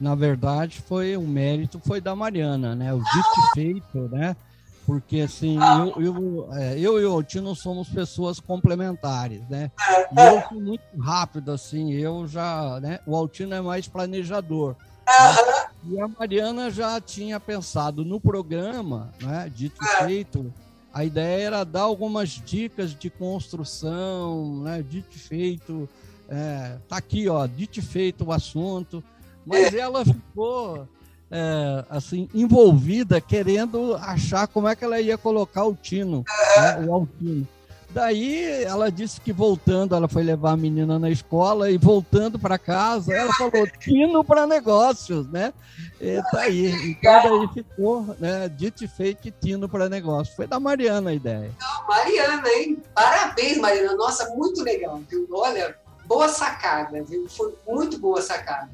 Na 0.00 0.14
verdade, 0.14 0.82
foi 0.88 1.16
o 1.16 1.22
mérito 1.22 1.80
foi 1.84 2.00
da 2.00 2.14
Mariana, 2.14 2.74
né? 2.74 2.94
O 2.94 2.98
dito 2.98 3.52
feito, 3.54 3.98
né? 4.08 4.36
Porque 4.84 5.20
assim, 5.20 5.58
eu, 5.96 6.02
eu, 6.02 6.48
é, 6.52 6.78
eu 6.78 7.00
e 7.00 7.04
o 7.04 7.12
Altino 7.12 7.54
somos 7.54 7.88
pessoas 7.88 8.40
complementares, 8.40 9.40
né? 9.48 9.70
E 10.10 10.20
eu 10.20 10.42
sou 10.48 10.60
muito 10.60 10.82
rápido, 11.00 11.52
assim, 11.52 11.92
eu 11.92 12.26
já, 12.26 12.80
né? 12.80 12.98
O 13.06 13.14
Altino 13.14 13.54
é 13.54 13.60
mais 13.60 13.86
planejador. 13.86 14.74
Uhum. 15.08 15.92
E 15.92 16.00
a 16.00 16.08
Mariana 16.08 16.70
já 16.70 17.00
tinha 17.00 17.38
pensado 17.38 18.04
no 18.04 18.20
programa, 18.20 19.12
né, 19.20 19.50
dito 19.54 19.76
e 19.82 20.04
feito, 20.04 20.52
a 20.92 21.04
ideia 21.04 21.46
era 21.46 21.64
dar 21.64 21.82
algumas 21.82 22.28
dicas 22.28 22.94
de 22.94 23.10
construção, 23.10 24.62
né, 24.62 24.84
dito 24.88 25.18
feito, 25.18 25.88
é, 26.28 26.78
tá 26.88 26.96
aqui, 26.96 27.28
ó, 27.28 27.46
dito 27.46 27.82
feito 27.82 28.24
o 28.24 28.32
assunto, 28.32 29.02
mas 29.44 29.74
é. 29.74 29.78
ela 29.78 30.04
ficou 30.04 30.88
é, 31.32 31.84
assim 31.88 32.28
envolvida 32.34 33.18
querendo 33.18 33.96
achar 33.96 34.46
como 34.46 34.68
é 34.68 34.76
que 34.76 34.84
ela 34.84 35.00
ia 35.00 35.16
colocar 35.16 35.64
o 35.64 35.74
Tino, 35.74 36.24
né, 36.56 36.86
o 36.86 36.92
Altino. 36.92 37.48
Daí 37.94 38.64
ela 38.64 38.90
disse 38.90 39.20
que 39.20 39.32
voltando, 39.34 39.94
ela 39.94 40.08
foi 40.08 40.22
levar 40.22 40.52
a 40.52 40.56
menina 40.56 40.98
na 40.98 41.10
escola 41.10 41.70
e 41.70 41.76
voltando 41.76 42.38
para 42.38 42.56
casa, 42.58 43.12
ela 43.12 43.30
falou 43.34 43.66
tino 43.78 44.24
para 44.24 44.46
negócios, 44.46 45.28
né? 45.28 45.52
E 46.00 46.22
tá 46.30 46.40
aí. 46.40 46.68
Então 46.90 47.22
daí 47.22 47.48
ficou, 47.52 48.16
né? 48.18 48.48
Dito 48.48 48.82
e 48.82 48.88
feito, 48.88 49.30
tino 49.30 49.68
para 49.68 49.90
negócios. 49.90 50.34
Foi 50.34 50.46
da 50.46 50.58
Mariana 50.58 51.10
a 51.10 51.14
ideia. 51.14 51.50
Mariana, 51.86 52.48
hein? 52.48 52.82
Parabéns, 52.94 53.58
Mariana. 53.58 53.94
Nossa, 53.94 54.26
muito 54.36 54.62
legal, 54.62 54.98
viu? 55.06 55.28
Olha, 55.30 55.76
boa 56.06 56.30
sacada, 56.30 57.02
viu? 57.02 57.28
Foi 57.28 57.54
muito 57.68 57.98
boa 57.98 58.22
sacada. 58.22 58.70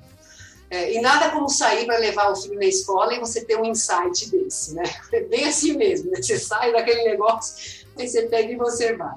É, 0.71 0.93
e 0.95 1.01
nada 1.01 1.31
como 1.31 1.49
sair 1.49 1.87
para 1.87 1.99
levar 1.99 2.31
o 2.31 2.37
filho 2.37 2.57
na 2.57 2.67
escola 2.67 3.15
e 3.15 3.21
você 3.21 3.43
ter 3.43 3.57
um 3.57 3.65
insight 3.65 4.31
desse, 4.31 4.75
né? 4.75 4.83
É 5.13 5.21
bem 5.21 5.47
assim 5.47 5.75
mesmo, 5.75 6.11
né? 6.11 6.21
Você 6.21 6.39
sai 6.39 6.73
daquele 6.73 7.05
negócio 7.05 7.87
aí 8.03 8.09
você 8.09 8.23
pega 8.23 8.53
e 8.53 8.57
você 8.57 8.97
vai. 8.97 9.17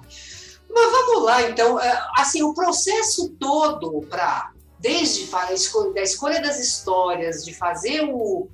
Mas 0.69 0.91
vamos 0.91 1.23
lá, 1.23 1.41
então, 1.43 1.79
é, 1.79 2.01
assim, 2.17 2.41
o 2.43 2.53
processo 2.53 3.29
todo 3.39 4.01
para, 4.09 4.51
desde 4.79 5.33
a 5.35 5.53
escolha, 5.53 5.93
da 5.93 6.01
escolha 6.01 6.41
das 6.41 6.59
histórias, 6.59 7.43
de 7.43 7.53
fazer 7.53 8.03
o, 8.03 8.47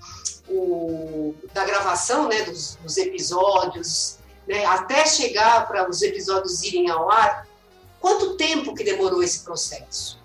o 0.50 1.36
da 1.54 1.64
gravação 1.64 2.28
né, 2.28 2.42
dos, 2.44 2.76
dos 2.76 2.98
episódios, 2.98 4.18
né, 4.48 4.66
até 4.66 5.06
chegar 5.06 5.68
para 5.68 5.88
os 5.88 6.02
episódios 6.02 6.64
irem 6.64 6.90
ao 6.90 7.12
ar, 7.12 7.48
quanto 8.00 8.36
tempo 8.36 8.74
que 8.74 8.84
demorou 8.84 9.22
esse 9.22 9.42
processo? 9.44 10.17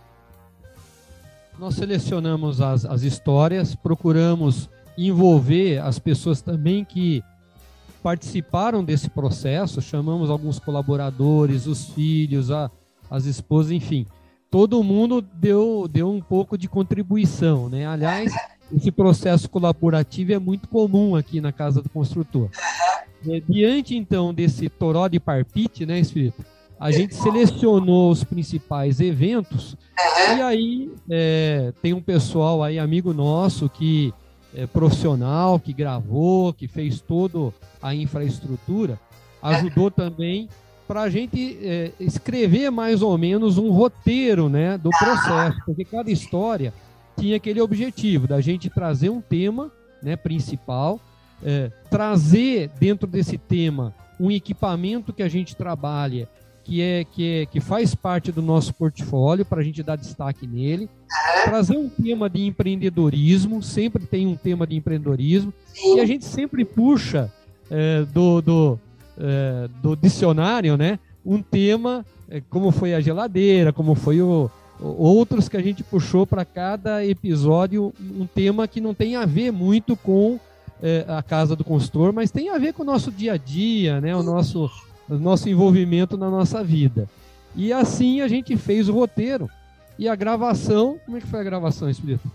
Nós 1.62 1.76
selecionamos 1.76 2.60
as, 2.60 2.84
as 2.84 3.02
histórias, 3.02 3.72
procuramos 3.72 4.68
envolver 4.98 5.78
as 5.78 5.96
pessoas 5.96 6.42
também 6.42 6.84
que 6.84 7.22
participaram 8.02 8.82
desse 8.82 9.08
processo, 9.08 9.80
chamamos 9.80 10.28
alguns 10.28 10.58
colaboradores, 10.58 11.68
os 11.68 11.90
filhos, 11.90 12.50
a, 12.50 12.68
as 13.08 13.26
esposas, 13.26 13.70
enfim. 13.70 14.08
Todo 14.50 14.82
mundo 14.82 15.22
deu, 15.22 15.86
deu 15.88 16.10
um 16.10 16.20
pouco 16.20 16.58
de 16.58 16.66
contribuição, 16.66 17.68
né? 17.68 17.86
Aliás, 17.86 18.32
esse 18.76 18.90
processo 18.90 19.48
colaborativo 19.48 20.32
é 20.32 20.40
muito 20.40 20.68
comum 20.68 21.14
aqui 21.14 21.40
na 21.40 21.52
Casa 21.52 21.80
do 21.80 21.88
Construtor. 21.88 22.48
É, 23.24 23.38
diante, 23.38 23.94
então, 23.94 24.34
desse 24.34 24.68
toró 24.68 25.06
de 25.06 25.20
parpite, 25.20 25.86
né, 25.86 26.00
Espírito? 26.00 26.44
A 26.82 26.90
gente 26.90 27.14
selecionou 27.14 28.10
os 28.10 28.24
principais 28.24 28.98
eventos 28.98 29.76
e 30.36 30.42
aí 30.42 30.90
é, 31.08 31.72
tem 31.80 31.94
um 31.94 32.02
pessoal 32.02 32.60
aí, 32.60 32.76
amigo 32.76 33.14
nosso, 33.14 33.68
que 33.68 34.12
é, 34.52 34.66
profissional, 34.66 35.60
que 35.60 35.72
gravou, 35.72 36.52
que 36.52 36.66
fez 36.66 37.00
todo 37.00 37.54
a 37.80 37.94
infraestrutura, 37.94 38.98
ajudou 39.40 39.92
também 39.92 40.48
para 40.88 41.02
a 41.02 41.08
gente 41.08 41.56
é, 41.62 41.92
escrever 42.00 42.68
mais 42.72 43.00
ou 43.00 43.16
menos 43.16 43.58
um 43.58 43.70
roteiro 43.70 44.48
né, 44.48 44.76
do 44.76 44.90
processo, 44.90 45.58
porque 45.64 45.84
cada 45.84 46.10
história 46.10 46.74
tinha 47.16 47.36
aquele 47.36 47.60
objetivo 47.60 48.26
da 48.26 48.40
gente 48.40 48.68
trazer 48.68 49.08
um 49.08 49.20
tema 49.20 49.70
né, 50.02 50.16
principal, 50.16 50.98
é, 51.44 51.70
trazer 51.88 52.72
dentro 52.80 53.06
desse 53.06 53.38
tema 53.38 53.94
um 54.18 54.32
equipamento 54.32 55.12
que 55.12 55.22
a 55.22 55.28
gente 55.28 55.54
trabalha 55.54 56.28
que 56.64 56.80
é 56.80 57.04
que, 57.04 57.40
é, 57.40 57.46
que 57.46 57.60
faz 57.60 57.94
parte 57.94 58.30
do 58.32 58.42
nosso 58.42 58.72
portfólio 58.74 59.44
para 59.44 59.60
a 59.60 59.64
gente 59.64 59.82
dar 59.82 59.96
destaque 59.96 60.46
nele, 60.46 60.88
trazer 61.44 61.76
um 61.76 61.88
tema 61.88 62.28
de 62.30 62.46
empreendedorismo, 62.46 63.62
sempre 63.62 64.06
tem 64.06 64.26
um 64.26 64.36
tema 64.36 64.66
de 64.66 64.76
empreendedorismo, 64.76 65.52
e 65.84 66.00
a 66.00 66.06
gente 66.06 66.24
sempre 66.24 66.64
puxa 66.64 67.32
é, 67.70 68.04
do, 68.04 68.40
do, 68.40 68.78
é, 69.18 69.68
do 69.82 69.96
dicionário, 69.96 70.76
né? 70.76 70.98
Um 71.24 71.42
tema, 71.42 72.04
é, 72.28 72.40
como 72.48 72.70
foi 72.70 72.94
a 72.94 73.00
geladeira, 73.00 73.72
como 73.72 73.94
foi 73.94 74.20
o, 74.20 74.50
outros 74.80 75.48
que 75.48 75.56
a 75.56 75.62
gente 75.62 75.82
puxou 75.82 76.26
para 76.26 76.44
cada 76.44 77.04
episódio, 77.04 77.92
um 78.00 78.26
tema 78.26 78.66
que 78.66 78.80
não 78.80 78.94
tem 78.94 79.16
a 79.16 79.24
ver 79.24 79.52
muito 79.52 79.96
com 79.96 80.38
é, 80.82 81.04
a 81.08 81.22
casa 81.22 81.54
do 81.54 81.64
consultor, 81.64 82.12
mas 82.12 82.30
tem 82.30 82.50
a 82.50 82.58
ver 82.58 82.72
com 82.72 82.82
o 82.82 82.86
nosso 82.86 83.10
dia 83.10 83.34
a 83.34 83.36
dia, 83.36 84.00
né? 84.00 84.14
O 84.16 84.22
nosso, 84.22 84.68
o 85.08 85.14
nosso 85.14 85.48
envolvimento 85.48 86.16
na 86.16 86.30
nossa 86.30 86.62
vida. 86.62 87.08
E 87.54 87.72
assim 87.72 88.20
a 88.20 88.28
gente 88.28 88.56
fez 88.56 88.88
o 88.88 88.92
roteiro. 88.92 89.48
E 89.98 90.08
a 90.08 90.16
gravação, 90.16 90.98
como 91.04 91.16
é 91.16 91.20
que 91.20 91.26
foi 91.26 91.40
a 91.40 91.44
gravação, 91.44 91.88
Espírito? 91.88 92.30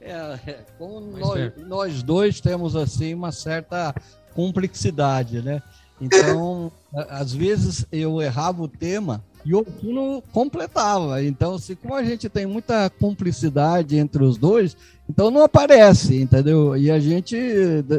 É, 0.00 0.58
como 0.78 1.00
nós, 1.00 1.52
nós, 1.66 2.02
dois 2.02 2.40
temos 2.40 2.76
assim 2.76 3.14
uma 3.14 3.32
certa 3.32 3.94
complexidade, 4.34 5.42
né? 5.42 5.62
Então, 6.00 6.70
às 7.08 7.32
vezes 7.32 7.86
eu 7.90 8.20
errava 8.20 8.62
o 8.62 8.68
tema 8.68 9.24
e 9.44 9.54
o 9.54 9.58
Altino 9.58 10.22
completava. 10.32 11.22
Então, 11.22 11.54
assim, 11.54 11.74
como 11.74 11.94
a 11.94 12.04
gente 12.04 12.28
tem 12.28 12.46
muita 12.46 12.90
cumplicidade 12.90 13.96
entre 13.96 14.22
os 14.22 14.36
dois, 14.36 14.76
então 15.08 15.30
não 15.30 15.42
aparece, 15.42 16.20
entendeu? 16.20 16.76
E 16.76 16.90
a 16.90 17.00
gente 17.00 17.36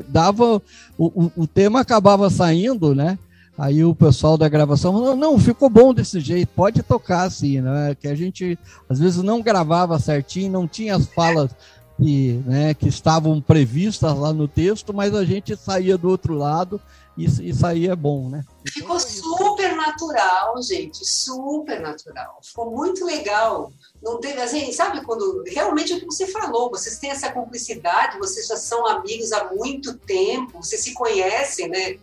dava. 0.09 0.61
O, 0.97 1.05
o, 1.25 1.31
o 1.37 1.47
tema 1.47 1.79
acabava 1.79 2.29
saindo, 2.29 2.93
né? 2.93 3.17
Aí 3.57 3.83
o 3.83 3.95
pessoal 3.95 4.37
da 4.37 4.47
gravação 4.47 4.93
falou, 4.93 5.15
não, 5.15 5.39
ficou 5.39 5.69
bom 5.69 5.93
desse 5.93 6.19
jeito, 6.19 6.49
pode 6.49 6.83
tocar 6.83 7.23
assim, 7.23 7.59
né? 7.59 7.95
Que 7.99 8.07
a 8.07 8.13
gente 8.13 8.57
às 8.87 8.99
vezes 8.99 9.23
não 9.23 9.41
gravava 9.41 9.97
certinho, 9.99 10.51
não 10.51 10.67
tinha 10.67 10.95
as 10.95 11.07
falas 11.07 11.49
que, 11.97 12.33
né, 12.45 12.73
que 12.75 12.87
estavam 12.87 13.41
previstas 13.41 14.15
lá 14.15 14.31
no 14.31 14.47
texto, 14.47 14.93
mas 14.93 15.15
a 15.15 15.25
gente 15.25 15.55
saía 15.57 15.97
do 15.97 16.07
outro 16.07 16.35
lado 16.35 16.79
e, 17.17 17.25
e 17.25 17.53
saía 17.53 17.95
bom, 17.95 18.29
né? 18.29 18.45
Então, 18.61 18.71
Ficou 18.71 18.99
super 18.99 19.75
natural, 19.75 20.61
gente, 20.61 21.03
super 21.03 21.81
natural. 21.81 22.39
Ficou 22.43 22.69
muito 22.69 23.03
legal. 23.03 23.73
Não 24.03 24.19
teve, 24.19 24.39
assim, 24.39 24.71
sabe 24.71 25.01
quando 25.01 25.43
realmente 25.47 25.91
é 25.91 25.95
o 25.95 25.99
que 25.99 26.05
você 26.05 26.27
falou, 26.27 26.69
vocês 26.69 26.99
têm 26.99 27.09
essa 27.09 27.31
cumplicidade, 27.31 28.19
vocês 28.19 28.45
já 28.45 28.55
são 28.55 28.85
amigos 28.85 29.31
há 29.31 29.51
muito 29.51 29.97
tempo, 29.97 30.63
vocês 30.63 30.83
se 30.83 30.93
conhecem, 30.93 31.67
né? 31.67 31.97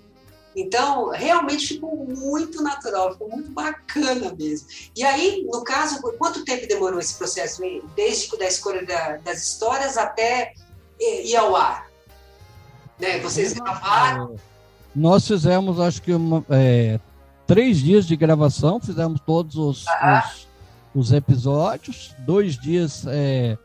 Então, 0.56 1.10
realmente 1.10 1.66
ficou 1.66 2.06
muito 2.06 2.62
natural, 2.62 3.12
ficou 3.12 3.28
muito 3.28 3.50
bacana 3.50 4.32
mesmo. 4.38 4.68
E 4.94 5.02
aí, 5.02 5.44
no 5.50 5.64
caso, 5.64 6.00
quanto 6.18 6.44
tempo 6.44 6.68
demorou 6.68 7.00
esse 7.00 7.14
processo, 7.14 7.60
desde 7.96 8.42
a 8.42 8.46
escolha 8.46 8.84
da, 8.86 9.16
das 9.18 9.42
histórias 9.42 9.96
até 9.96 10.54
ir 11.00 11.36
ao 11.36 11.56
ar? 11.56 11.88
Né? 13.00 13.18
Vocês 13.18 13.52
gravaram? 13.52 14.36
Nós 14.94 15.26
fizemos, 15.26 15.80
acho 15.80 16.00
que, 16.00 16.12
uma, 16.12 16.44
é, 16.48 17.00
três 17.46 17.78
dias 17.78 18.06
de 18.06 18.16
gravação, 18.16 18.80
fizemos 18.80 19.20
todos 19.26 19.56
os, 19.56 19.84
os, 19.84 20.48
os, 20.94 21.12
episódios, 21.12 22.14
dois 22.20 22.56
dias 22.56 23.04
é, 23.08 23.58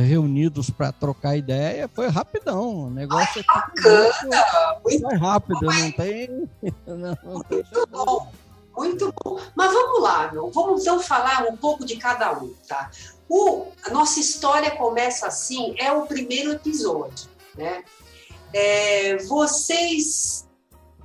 reunidos 0.00 0.70
para 0.70 0.90
trocar 0.92 1.36
ideia, 1.36 1.88
foi 1.88 2.08
rapidão. 2.08 2.86
O 2.86 2.90
negócio 2.90 3.44
Ai, 3.48 3.60
bacana! 3.60 4.80
Muito, 4.84 5.02
foi 5.02 5.16
rápido, 5.16 5.60
não 5.60 5.92
tem. 5.92 6.48
Não, 6.86 6.96
não 6.96 7.42
muito 7.50 7.86
bom, 7.90 8.32
muito 8.76 9.14
bom. 9.22 9.40
Mas 9.54 9.72
vamos 9.72 10.02
lá, 10.02 10.32
meu. 10.32 10.50
vamos 10.50 10.82
então 10.82 11.00
falar 11.00 11.46
um 11.46 11.56
pouco 11.56 11.84
de 11.84 11.96
cada 11.96 12.32
um, 12.32 12.54
tá? 12.66 12.90
O, 13.28 13.66
a 13.84 13.90
nossa 13.90 14.20
história 14.20 14.70
começa 14.72 15.26
assim, 15.26 15.74
é 15.78 15.92
o 15.92 16.06
primeiro 16.06 16.52
episódio, 16.52 17.28
né? 17.54 17.84
É, 18.52 19.16
vocês 19.24 20.46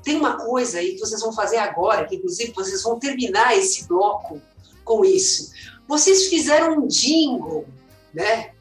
tem 0.04 0.16
uma 0.16 0.38
coisa 0.38 0.80
aí 0.80 0.94
que 0.94 1.00
vocês 1.00 1.20
vão 1.20 1.34
fazer 1.34 1.58
agora, 1.58 2.06
que 2.06 2.16
inclusive 2.16 2.54
vocês 2.54 2.82
vão 2.84 2.98
terminar 2.98 3.58
esse 3.58 3.86
bloco 3.88 4.42
com 4.86 5.04
isso. 5.04 5.52
Vocês 5.86 6.28
fizeram 6.28 6.80
um 6.80 6.88
jingle, 6.88 7.66
né? 8.14 8.52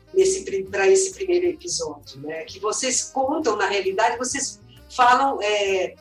Para 0.70 0.88
esse 0.88 1.12
primeiro 1.12 1.46
episódio, 1.46 2.20
né? 2.20 2.44
Que 2.44 2.58
vocês 2.58 3.04
contam, 3.04 3.56
na 3.56 3.66
realidade, 3.66 4.16
vocês 4.16 4.60
falam 4.88 5.38
é, 5.42 5.94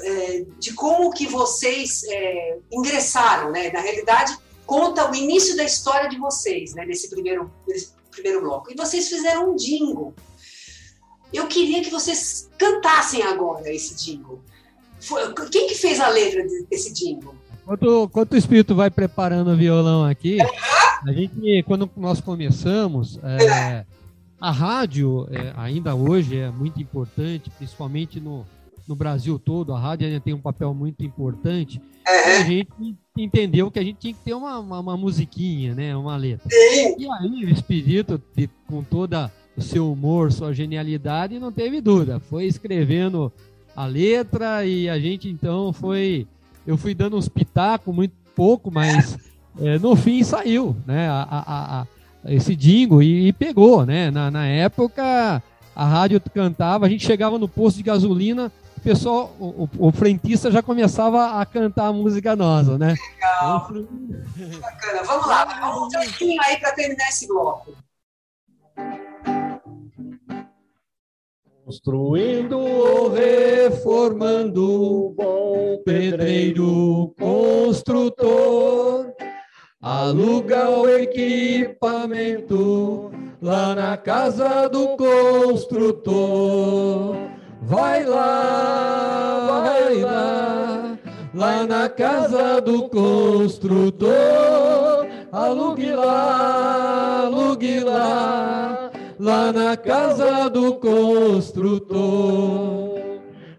é, 0.00 0.44
de 0.58 0.72
como 0.74 1.12
que 1.12 1.26
vocês 1.26 2.04
é, 2.04 2.58
ingressaram, 2.70 3.50
né? 3.50 3.70
Na 3.70 3.80
realidade, 3.80 4.36
conta 4.66 5.10
o 5.10 5.14
início 5.14 5.56
da 5.56 5.64
história 5.64 6.08
de 6.08 6.18
vocês, 6.18 6.74
né? 6.74 6.84
Nesse 6.86 7.08
primeiro, 7.08 7.50
nesse 7.66 7.92
primeiro 8.10 8.40
bloco. 8.40 8.70
E 8.70 8.76
vocês 8.76 9.08
fizeram 9.08 9.52
um 9.52 9.56
jingle. 9.56 10.14
Eu 11.32 11.46
queria 11.46 11.82
que 11.82 11.90
vocês 11.90 12.48
cantassem 12.56 13.22
agora 13.22 13.72
esse 13.72 13.94
jingle. 13.94 14.40
Foi, 15.00 15.32
quem 15.50 15.68
que 15.68 15.74
fez 15.74 16.00
a 16.00 16.08
letra 16.08 16.44
desse 16.68 16.92
jingle? 16.92 17.34
Enquanto, 17.62 18.04
enquanto 18.04 18.32
o 18.32 18.36
espírito 18.36 18.74
vai 18.74 18.90
preparando 18.90 19.52
o 19.52 19.56
violão 19.56 20.04
aqui, 20.04 20.38
a 21.06 21.12
gente, 21.12 21.62
quando 21.64 21.88
nós 21.96 22.20
começamos, 22.20 23.18
é, 23.22 23.84
a 24.40 24.50
rádio, 24.50 25.26
é, 25.30 25.52
ainda 25.56 25.94
hoje, 25.94 26.36
é 26.36 26.50
muito 26.50 26.80
importante, 26.80 27.50
principalmente 27.50 28.20
no, 28.20 28.44
no 28.86 28.94
Brasil 28.94 29.38
todo, 29.38 29.74
a 29.74 29.78
rádio 29.78 30.06
ainda 30.06 30.20
tem 30.20 30.34
um 30.34 30.40
papel 30.40 30.72
muito 30.72 31.04
importante. 31.04 31.80
A 32.06 32.42
gente 32.42 32.96
entendeu 33.16 33.70
que 33.70 33.78
a 33.78 33.82
gente 33.82 33.98
tinha 33.98 34.14
que 34.14 34.20
ter 34.20 34.34
uma, 34.34 34.58
uma, 34.58 34.80
uma 34.80 34.96
musiquinha, 34.96 35.74
né, 35.74 35.96
uma 35.96 36.16
letra. 36.16 36.48
E 36.50 37.06
aí 37.06 37.44
o 37.44 37.50
espírito, 37.50 38.20
com 38.66 38.82
toda 38.82 39.30
o 39.56 39.60
seu 39.60 39.92
humor, 39.92 40.32
sua 40.32 40.54
genialidade, 40.54 41.38
não 41.38 41.52
teve 41.52 41.80
dúvida, 41.80 42.20
foi 42.20 42.46
escrevendo 42.46 43.32
a 43.74 43.86
letra 43.86 44.64
e 44.64 44.88
a 44.88 44.98
gente 44.98 45.28
então 45.28 45.72
foi. 45.72 46.26
Eu 46.66 46.76
fui 46.76 46.94
dando 46.94 47.16
uns 47.16 47.28
pitacos, 47.28 47.94
muito 47.94 48.14
pouco, 48.34 48.70
mas 48.70 49.16
é, 49.60 49.78
no 49.78 49.96
fim 49.96 50.22
saiu, 50.22 50.76
né? 50.86 51.08
A, 51.08 51.26
a, 51.30 51.80
a, 51.80 51.86
esse 52.32 52.54
dingo 52.54 53.02
e, 53.02 53.28
e, 53.28 53.32
pegou, 53.32 53.86
né? 53.86 54.10
Na, 54.10 54.30
na 54.30 54.46
época 54.46 55.42
a 55.74 55.84
rádio 55.84 56.20
cantava, 56.34 56.86
a 56.86 56.88
gente 56.88 57.06
chegava 57.06 57.38
no 57.38 57.48
posto 57.48 57.76
de 57.76 57.84
gasolina, 57.84 58.50
o 58.76 58.80
pessoal, 58.80 59.32
o, 59.38 59.64
o, 59.64 59.88
o 59.88 59.92
frentista 59.92 60.50
já 60.50 60.62
começava 60.62 61.40
a 61.40 61.46
cantar 61.46 61.86
a 61.86 61.92
música 61.92 62.34
nossa, 62.34 62.76
né? 62.76 62.96
Legal. 63.14 63.68
Então, 63.70 63.88
Bacana. 64.60 65.02
Vamos 65.04 65.26
lá, 65.26 65.44
vamos 65.44 65.94
um 65.94 66.00
pouquinho 66.00 66.42
aí 66.42 66.58
para 66.58 66.72
terminar 66.72 67.08
esse 67.08 67.28
bloco. 67.28 67.72
Construindo 71.64 72.58
ou 72.58 73.12
reformando, 73.12 75.14
bom 75.16 75.82
pedreiro 75.84 77.14
construtor, 77.18 79.12
aluga 79.80 80.70
o 80.70 80.88
equipamento 80.88 82.30
lá 83.40 83.74
na 83.74 83.96
casa 83.96 84.68
do 84.68 84.96
construtor. 84.96 85.96
Vai 87.62 88.04
lá, 88.04 89.46
vai 89.46 89.94
lá, 89.96 90.98
lá 91.34 91.66
na 91.66 91.88
casa 91.88 92.60
do 92.60 92.88
construtor, 92.88 94.08
alugue 95.32 95.92
lá, 95.92 97.24
alugue 97.26 97.80
lá 97.80 98.88
lá 99.18 99.52
na 99.52 99.76
casa 99.76 100.48
do 100.48 100.74
construtor. 100.76 101.98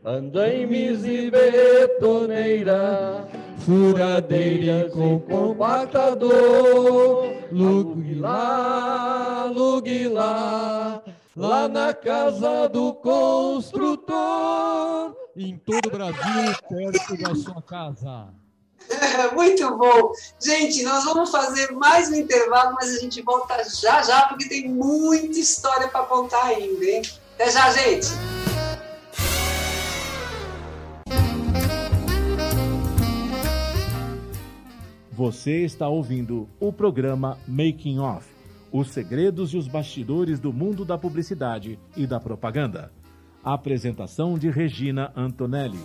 Andaimes 0.03 1.05
e 1.05 1.29
betoneira, 1.29 3.27
furadeira 3.59 4.89
com 4.89 5.19
compactador. 5.19 6.29
Lugue 7.51 8.15
lá, 8.15 9.51
lugue 9.53 10.07
lá, 10.07 11.01
na 11.71 11.93
casa 11.93 12.67
do 12.69 12.93
construtor. 12.93 14.17
Em 15.35 15.57
todo 15.57 15.87
o 15.87 15.91
Brasil, 15.91 16.55
perto 16.67 17.17
da 17.17 17.35
sua 17.35 17.61
casa. 17.61 18.27
Muito 19.33 19.77
bom. 19.77 20.11
Gente, 20.41 20.83
nós 20.83 21.03
vamos 21.03 21.29
fazer 21.29 21.71
mais 21.71 22.09
um 22.09 22.15
intervalo, 22.15 22.75
mas 22.79 22.95
a 22.95 22.99
gente 22.99 23.21
volta 23.21 23.63
já 23.63 24.01
já, 24.01 24.23
porque 24.23 24.49
tem 24.49 24.67
muita 24.67 25.37
história 25.39 25.87
para 25.87 26.05
contar 26.05 26.43
ainda, 26.45 26.85
hein? 26.85 27.01
Até 27.35 27.51
já, 27.51 27.71
gente! 27.71 28.07
Você 35.19 35.65
está 35.65 35.85
ouvindo 35.89 36.47
o 36.61 36.71
programa 36.71 37.37
Making 37.45 37.99
Off 37.99 38.25
os 38.71 38.91
segredos 38.91 39.53
e 39.53 39.57
os 39.57 39.67
bastidores 39.67 40.39
do 40.39 40.53
mundo 40.53 40.85
da 40.85 40.97
publicidade 40.97 41.77
e 41.97 42.07
da 42.07 42.21
propaganda. 42.21 42.89
apresentação 43.43 44.39
de 44.39 44.49
Regina 44.49 45.11
Antonelli. 45.13 45.77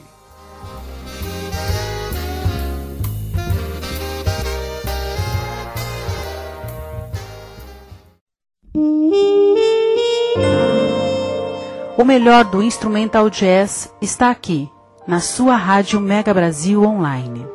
O 11.98 12.04
melhor 12.04 12.44
do 12.44 12.62
instrumental 12.62 13.28
jazz 13.28 13.92
está 14.00 14.30
aqui, 14.30 14.70
na 15.08 15.18
sua 15.18 15.56
rádio 15.56 16.00
Mega 16.00 16.32
Brasil 16.32 16.84
Online. 16.84 17.53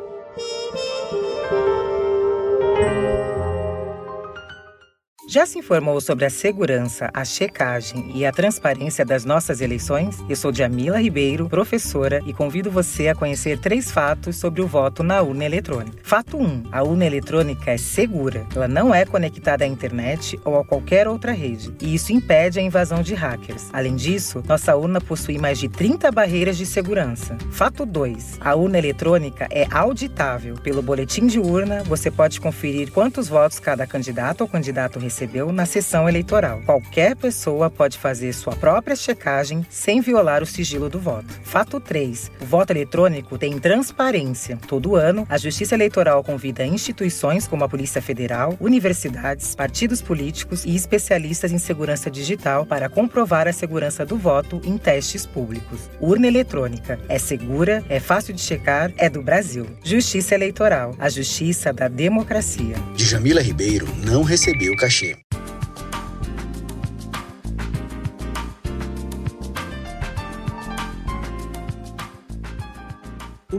Já 5.29 5.45
se 5.45 5.59
informou 5.59 6.01
sobre 6.01 6.25
a 6.25 6.29
segurança, 6.31 7.11
a 7.13 7.23
checagem 7.23 8.09
e 8.15 8.25
a 8.25 8.31
transparência 8.31 9.05
das 9.05 9.25
nossas 9.25 9.61
eleições? 9.61 10.17
Eu 10.27 10.35
sou 10.35 10.51
Jamila 10.51 10.99
Ribeiro, 10.99 11.47
professora, 11.47 12.19
e 12.25 12.33
convido 12.33 12.71
você 12.71 13.09
a 13.09 13.13
conhecer 13.13 13.59
três 13.59 13.91
fatos 13.91 14.37
sobre 14.37 14.59
o 14.59 14.65
voto 14.65 15.03
na 15.03 15.21
urna 15.21 15.45
eletrônica. 15.45 15.99
Fato 16.01 16.35
1. 16.35 16.63
A 16.71 16.81
urna 16.81 17.05
eletrônica 17.05 17.69
é 17.69 17.77
segura. 17.77 18.43
Ela 18.55 18.67
não 18.67 18.91
é 18.91 19.05
conectada 19.05 19.63
à 19.63 19.67
internet 19.67 20.39
ou 20.43 20.57
a 20.57 20.65
qualquer 20.65 21.07
outra 21.07 21.31
rede, 21.31 21.75
e 21.79 21.93
isso 21.93 22.11
impede 22.11 22.57
a 22.57 22.63
invasão 22.63 23.03
de 23.03 23.13
hackers. 23.13 23.69
Além 23.71 23.95
disso, 23.95 24.43
nossa 24.47 24.75
urna 24.75 24.99
possui 24.99 25.37
mais 25.37 25.59
de 25.59 25.69
30 25.69 26.11
barreiras 26.11 26.57
de 26.57 26.65
segurança. 26.65 27.37
Fato 27.51 27.85
2. 27.85 28.39
A 28.41 28.55
urna 28.55 28.79
eletrônica 28.79 29.47
é 29.51 29.67
auditável. 29.69 30.55
Pelo 30.55 30.81
boletim 30.81 31.27
de 31.27 31.37
urna, 31.37 31.83
você 31.83 32.09
pode 32.09 32.41
conferir 32.41 32.91
quantos 32.91 33.27
votos 33.27 33.59
cada 33.59 33.85
candidato 33.85 34.41
ou 34.41 34.47
candidato 34.47 34.97
recebeu 34.97 35.18
recebeu 35.19 35.51
na 35.51 35.65
sessão 35.65 36.07
eleitoral. 36.07 36.61
Qualquer 36.65 37.13
pessoa 37.13 37.69
pode 37.69 37.97
fazer 37.97 38.31
sua 38.31 38.55
própria 38.55 38.95
checagem 38.95 39.65
sem 39.69 39.99
violar 39.99 40.41
o 40.41 40.45
sigilo 40.45 40.89
do 40.89 40.97
voto. 40.97 41.27
Fato 41.43 41.77
3. 41.77 42.31
O 42.39 42.45
voto 42.45 42.71
eletrônico 42.71 43.37
tem 43.37 43.59
transparência. 43.59 44.57
Todo 44.65 44.95
ano, 44.95 45.27
a 45.27 45.37
Justiça 45.37 45.75
Eleitoral 45.75 46.23
convida 46.23 46.65
instituições 46.65 47.47
como 47.47 47.65
a 47.65 47.69
Polícia 47.69 48.01
Federal, 48.01 48.55
universidades, 48.61 49.53
partidos 49.55 50.01
políticos 50.01 50.63
e 50.63 50.73
especialistas 50.73 51.51
em 51.51 51.57
segurança 51.57 52.09
digital 52.09 52.65
para 52.65 52.87
comprovar 52.87 53.45
a 53.45 53.53
segurança 53.53 54.05
do 54.05 54.17
voto 54.17 54.61
em 54.63 54.77
testes 54.77 55.25
públicos. 55.25 55.89
Urna 55.99 56.27
eletrônica 56.27 56.97
é 57.09 57.19
segura, 57.19 57.83
é 57.89 57.99
fácil 57.99 58.33
de 58.33 58.39
checar, 58.39 58.93
é 58.95 59.09
do 59.09 59.21
Brasil. 59.21 59.65
Justiça 59.83 60.33
Eleitoral, 60.33 60.95
a 60.97 61.09
justiça 61.09 61.73
da 61.73 61.89
democracia. 61.89 62.75
Djamila 62.95 63.41
Ribeiro 63.41 63.87
não 64.05 64.23
recebeu 64.23 64.75
cachê. 64.77 65.08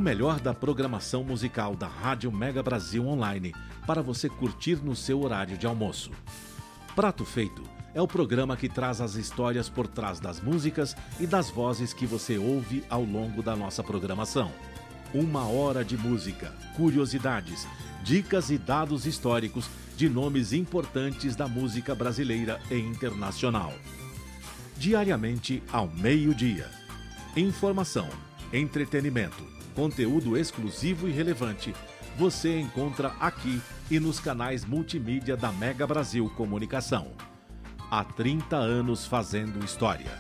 O 0.01 0.03
melhor 0.03 0.41
da 0.41 0.55
programação 0.55 1.23
musical 1.23 1.77
da 1.77 1.87
Rádio 1.87 2.33
Mega 2.33 2.63
Brasil 2.63 3.07
Online 3.07 3.55
para 3.87 4.01
você 4.01 4.31
curtir 4.31 4.77
no 4.77 4.97
seu 4.97 5.21
horário 5.21 5.59
de 5.59 5.67
almoço. 5.67 6.11
Prato 6.97 7.23
Feito 7.23 7.63
é 7.93 8.01
o 8.01 8.09
programa 8.09 8.57
que 8.57 8.67
traz 8.67 9.03
as 9.03 9.15
histórias 9.17 9.69
por 9.69 9.87
trás 9.87 10.19
das 10.19 10.41
músicas 10.41 10.97
e 11.21 11.27
das 11.27 11.51
vozes 11.51 11.93
que 11.93 12.07
você 12.07 12.39
ouve 12.39 12.83
ao 12.89 13.05
longo 13.05 13.43
da 13.43 13.55
nossa 13.55 13.83
programação. 13.85 14.51
Uma 15.13 15.47
hora 15.47 15.85
de 15.85 15.99
música, 15.99 16.51
curiosidades, 16.75 17.69
dicas 18.03 18.49
e 18.49 18.57
dados 18.57 19.05
históricos 19.05 19.69
de 19.99 20.09
nomes 20.09 20.55
importantes 20.55 21.37
da 21.37 21.47
música 21.47 21.95
brasileira 21.95 22.59
e 22.71 22.79
internacional. 22.79 23.75
Diariamente 24.79 25.63
ao 25.71 25.89
meio-dia. 25.89 26.71
Informação, 27.37 28.09
entretenimento, 28.51 29.60
conteúdo 29.71 30.37
exclusivo 30.37 31.09
e 31.09 31.13
relevante 31.13 31.75
você 32.21 32.61
encontra 32.61 33.15
aqui 33.19 33.63
e 33.91 33.99
nos 33.99 34.21
canais 34.21 34.63
multimídia 34.65 35.37
da 35.37 35.51
Mega 35.51 35.87
Brasil 35.87 36.31
Comunicação. 36.37 37.09
Há 37.91 38.05
30 38.05 38.57
anos 38.57 39.07
fazendo 39.07 39.65
história. 39.65 40.11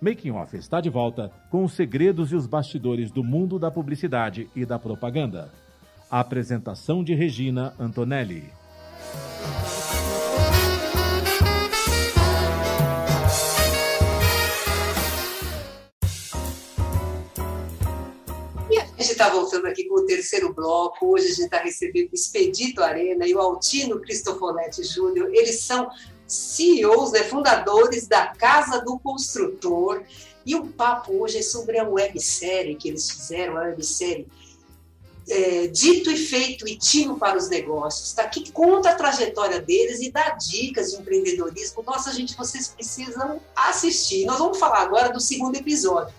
Making 0.00 0.30
Off 0.30 0.56
está 0.56 0.80
de 0.80 0.88
volta 0.88 1.30
com 1.50 1.64
os 1.64 1.72
segredos 1.72 2.32
e 2.32 2.36
os 2.36 2.46
bastidores 2.46 3.10
do 3.10 3.22
mundo 3.22 3.58
da 3.58 3.70
publicidade 3.70 4.48
e 4.56 4.64
da 4.64 4.78
propaganda. 4.78 5.65
A 6.08 6.20
apresentação 6.20 7.02
de 7.02 7.14
Regina 7.14 7.74
Antonelli. 7.80 8.48
E 18.70 18.78
a 18.78 18.84
gente 18.84 19.00
está 19.00 19.28
voltando 19.30 19.66
aqui 19.66 19.88
com 19.88 19.96
o 19.96 20.06
terceiro 20.06 20.54
bloco. 20.54 21.12
Hoje 21.12 21.26
a 21.26 21.28
gente 21.30 21.40
está 21.40 21.58
recebendo 21.58 22.12
o 22.12 22.14
Expedito 22.14 22.84
Arena 22.84 23.26
e 23.26 23.34
o 23.34 23.40
Altino 23.40 24.00
Cristofoletti 24.00 24.84
Júnior. 24.84 25.28
Eles 25.34 25.60
são 25.62 25.90
CEOs, 26.24 27.10
né, 27.10 27.24
fundadores 27.24 28.06
da 28.06 28.28
Casa 28.28 28.80
do 28.80 28.96
Construtor. 29.00 30.04
E 30.44 30.54
o 30.54 30.68
papo 30.68 31.20
hoje 31.20 31.38
é 31.38 31.42
sobre 31.42 31.80
a 31.80 31.88
websérie 31.88 32.76
que 32.76 32.88
eles 32.88 33.10
fizeram, 33.10 33.56
a 33.56 33.62
websérie 33.62 34.28
é, 35.28 35.66
Dito 35.66 36.10
e 36.10 36.16
Feito 36.16 36.68
e 36.68 36.76
Tino 36.76 37.18
para 37.18 37.36
os 37.36 37.48
Negócios, 37.48 38.12
tá? 38.12 38.26
que 38.28 38.50
conta 38.52 38.90
a 38.90 38.94
trajetória 38.94 39.60
deles 39.60 40.00
e 40.00 40.10
dá 40.10 40.30
dicas 40.30 40.92
de 40.92 40.98
empreendedorismo. 40.98 41.82
Nossa, 41.82 42.12
gente, 42.12 42.36
vocês 42.36 42.68
precisam 42.68 43.40
assistir. 43.54 44.24
Nós 44.24 44.38
vamos 44.38 44.58
falar 44.58 44.82
agora 44.82 45.12
do 45.12 45.20
segundo 45.20 45.56
episódio. 45.56 46.14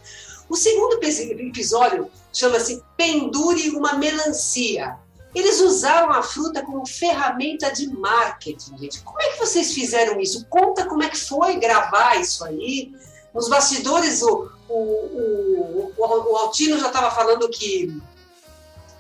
O 0.50 0.56
segundo 0.56 1.00
episódio 1.04 2.10
chama-se 2.34 2.82
Pendure 2.96 3.70
uma 3.72 3.94
Melancia. 3.94 4.98
Eles 5.36 5.60
usaram 5.60 6.12
a 6.12 6.24
fruta 6.24 6.64
como 6.64 6.86
ferramenta 6.86 7.72
de 7.72 7.88
marketing, 7.90 8.78
gente. 8.78 9.02
Como 9.02 9.22
é 9.22 9.32
que 9.32 9.40
vocês 9.40 9.74
fizeram 9.74 10.20
isso? 10.20 10.46
Conta 10.50 10.86
como 10.86 11.04
é 11.04 11.10
que 11.10 11.18
foi 11.18 11.58
gravar 11.58 12.20
isso 12.20 12.44
aí. 12.46 12.92
Nos 13.34 13.50
bastidores, 13.50 14.22
o, 14.24 14.50
o, 14.70 15.94
o, 15.96 16.32
o 16.32 16.38
Altino 16.38 16.80
já 16.80 16.88
estava 16.88 17.12
falando 17.12 17.48
que, 17.50 18.02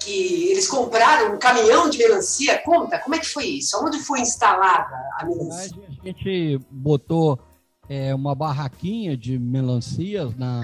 que 0.08 0.52
eles 0.52 0.67
compraram 0.67 1.36
um 1.36 1.38
caminhão 1.38 1.89
de 1.89 1.98
melancia. 1.98 2.58
Conta, 2.63 2.98
como 3.00 3.15
é 3.15 3.20
que 3.20 3.28
foi 3.28 3.46
isso? 3.46 3.78
Onde 3.84 4.00
foi 4.00 4.22
instalada 4.22 4.96
a 5.20 5.26
melancia? 5.26 5.76
A 6.02 6.08
gente 6.08 6.60
botou 6.72 7.38
é, 7.89 8.15
uma 8.15 8.34
barraquinha 8.34 9.17
de 9.17 9.38
melancias 9.38 10.36
na, 10.38 10.62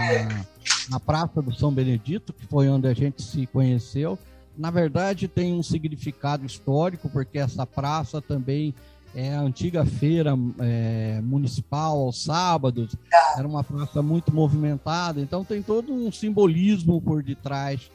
na 0.89 0.99
Praça 0.99 1.41
do 1.41 1.53
São 1.53 1.73
Benedito, 1.73 2.31
que 2.31 2.47
foi 2.47 2.69
onde 2.69 2.87
a 2.87 2.93
gente 2.93 3.21
se 3.21 3.45
conheceu 3.47 4.17
na 4.57 4.69
verdade 4.69 5.27
tem 5.27 5.53
um 5.53 5.63
significado 5.63 6.45
histórico, 6.45 7.09
porque 7.09 7.39
essa 7.39 7.65
praça 7.65 8.21
também 8.21 8.73
é 9.15 9.33
a 9.33 9.41
antiga 9.41 9.85
feira 9.85 10.33
é, 10.59 11.21
municipal 11.23 11.99
aos 11.99 12.23
sábados, 12.23 12.95
era 13.37 13.47
uma 13.47 13.63
praça 13.63 14.01
muito 14.01 14.33
movimentada, 14.33 15.19
então 15.21 15.43
tem 15.43 15.61
todo 15.61 15.93
um 15.93 16.11
simbolismo 16.11 17.01
por 17.01 17.21
detrás 17.21 17.91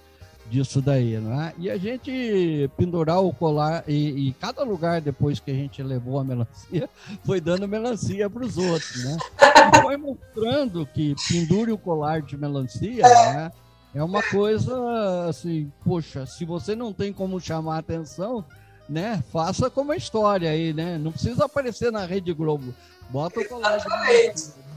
disso 0.48 0.80
daí, 0.80 1.18
né? 1.18 1.52
E 1.58 1.70
a 1.70 1.76
gente 1.76 2.70
pendurar 2.76 3.22
o 3.22 3.32
colar 3.32 3.84
e, 3.87 4.28
e, 4.28 4.32
cada 4.34 4.62
lugar 4.62 5.00
depois 5.00 5.38
que 5.38 5.50
a 5.50 5.54
gente 5.54 5.82
levou 5.82 6.18
a 6.18 6.24
melancia 6.24 6.88
foi 7.24 7.40
dando 7.40 7.68
melancia 7.68 8.28
para 8.28 8.44
os 8.44 8.56
outros, 8.56 9.04
né? 9.04 9.16
E 9.40 9.82
foi 9.82 9.96
mostrando 9.96 10.87
que 10.87 11.14
pendure 11.28 11.72
o 11.72 11.78
colar 11.78 12.22
de 12.22 12.37
melancia, 12.37 13.02
né? 13.02 13.52
É 13.94 14.02
uma 14.02 14.22
coisa 14.22 15.28
assim, 15.28 15.72
poxa, 15.84 16.26
se 16.26 16.44
você 16.44 16.74
não 16.74 16.92
tem 16.92 17.12
como 17.12 17.40
chamar 17.40 17.76
a 17.76 17.78
atenção, 17.78 18.44
né? 18.88 19.22
Faça 19.32 19.70
como 19.70 19.92
a 19.92 19.96
história 19.96 20.50
aí, 20.50 20.72
né? 20.72 20.98
Não 20.98 21.12
precisa 21.12 21.44
aparecer 21.44 21.92
na 21.92 22.06
Rede 22.06 22.32
Globo. 22.32 22.74
Bota 23.11 23.40
o 23.40 23.48
colégio. 23.48 23.87
Exatamente. 23.87 24.67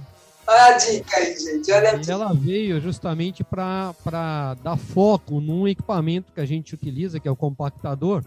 Olha 0.47 0.75
a 0.75 0.77
dica 0.77 1.17
aí, 1.17 1.37
gente. 1.37 1.71
Olha 1.71 1.91
a 1.91 1.95
dica. 1.95 2.11
E 2.11 2.13
ela 2.13 2.33
veio 2.33 2.81
justamente 2.81 3.43
para 3.43 4.55
dar 4.63 4.77
foco 4.77 5.39
num 5.39 5.67
equipamento 5.67 6.31
que 6.33 6.41
a 6.41 6.45
gente 6.45 6.73
utiliza, 6.73 7.19
que 7.19 7.27
é 7.27 7.31
o 7.31 7.35
compactador. 7.35 8.23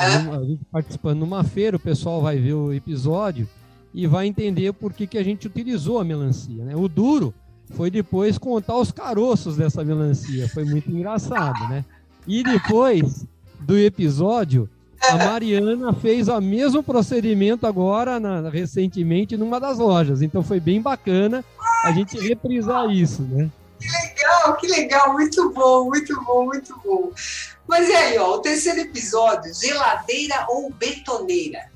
Uhum. 0.00 0.34
A 0.34 0.44
gente 0.44 0.64
participando 0.70 1.20
numa 1.20 1.42
feira, 1.44 1.76
o 1.76 1.80
pessoal 1.80 2.20
vai 2.20 2.38
ver 2.38 2.54
o 2.54 2.72
episódio 2.72 3.48
e 3.94 4.06
vai 4.06 4.26
entender 4.26 4.72
por 4.72 4.92
que, 4.92 5.06
que 5.06 5.18
a 5.18 5.22
gente 5.22 5.46
utilizou 5.46 5.98
a 5.98 6.04
melancia. 6.04 6.64
Né? 6.64 6.74
O 6.76 6.88
duro 6.88 7.34
foi 7.74 7.90
depois 7.90 8.38
contar 8.38 8.76
os 8.76 8.92
caroços 8.92 9.56
dessa 9.56 9.84
melancia. 9.84 10.48
Foi 10.48 10.64
muito 10.64 10.90
engraçado, 10.90 11.68
né? 11.68 11.84
E 12.26 12.42
depois 12.42 13.26
do 13.60 13.78
episódio, 13.78 14.68
a 15.02 15.16
Mariana 15.16 15.92
fez 15.92 16.28
o 16.28 16.40
mesmo 16.40 16.82
procedimento 16.82 17.66
agora, 17.66 18.20
na, 18.20 18.48
recentemente, 18.48 19.36
numa 19.36 19.58
das 19.58 19.78
lojas. 19.78 20.22
Então 20.22 20.42
foi 20.42 20.60
bem 20.60 20.80
bacana 20.80 21.44
a 21.84 21.92
gente 21.92 22.18
reprisar 22.18 22.88
isso, 22.90 23.22
né? 23.22 23.50
Que 23.80 23.88
legal, 23.88 24.56
que 24.56 24.66
legal, 24.68 25.12
muito 25.12 25.50
bom, 25.50 25.86
muito 25.86 26.24
bom, 26.24 26.44
muito 26.44 26.80
bom. 26.84 27.10
Mas 27.66 27.88
e 27.88 27.92
aí, 27.92 28.18
ó, 28.18 28.36
o 28.36 28.38
terceiro 28.38 28.80
episódio, 28.80 29.52
geladeira 29.52 30.46
ou 30.48 30.70
betoneira, 30.70 31.70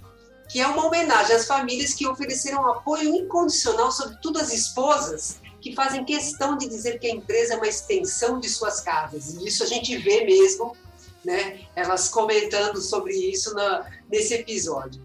que 0.48 0.60
é 0.60 0.66
uma 0.66 0.86
homenagem 0.86 1.34
às 1.34 1.46
famílias 1.46 1.94
que 1.94 2.06
ofereceram 2.06 2.70
apoio 2.70 3.12
incondicional, 3.14 3.90
sobretudo 3.90 4.38
às 4.38 4.52
esposas, 4.52 5.40
que 5.60 5.74
fazem 5.74 6.04
questão 6.04 6.56
de 6.56 6.68
dizer 6.68 7.00
que 7.00 7.08
a 7.08 7.10
empresa 7.10 7.54
é 7.54 7.56
uma 7.56 7.66
extensão 7.66 8.38
de 8.38 8.48
suas 8.48 8.80
casas. 8.80 9.34
E 9.34 9.48
isso 9.48 9.64
a 9.64 9.66
gente 9.66 9.96
vê 9.96 10.24
mesmo, 10.24 10.76
né? 11.26 11.58
Elas 11.74 12.08
comentando 12.08 12.80
sobre 12.80 13.12
isso 13.12 13.52
na, 13.52 13.84
nesse 14.10 14.32
episódio. 14.32 15.02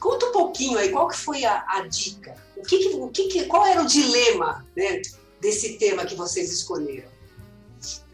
conta 0.00 0.26
um 0.26 0.32
pouquinho 0.32 0.78
aí, 0.78 0.88
qual 0.88 1.06
que 1.06 1.16
foi 1.16 1.44
a, 1.44 1.62
a 1.68 1.86
dica? 1.86 2.34
O 2.56 2.62
que, 2.62 2.78
que, 2.78 2.88
o 2.96 3.08
que, 3.08 3.28
que 3.28 3.44
qual 3.44 3.66
era 3.66 3.82
o 3.82 3.86
dilema 3.86 4.64
né, 4.74 5.02
desse 5.40 5.78
tema 5.78 6.06
que 6.06 6.14
vocês 6.14 6.50
escolheram? 6.50 7.10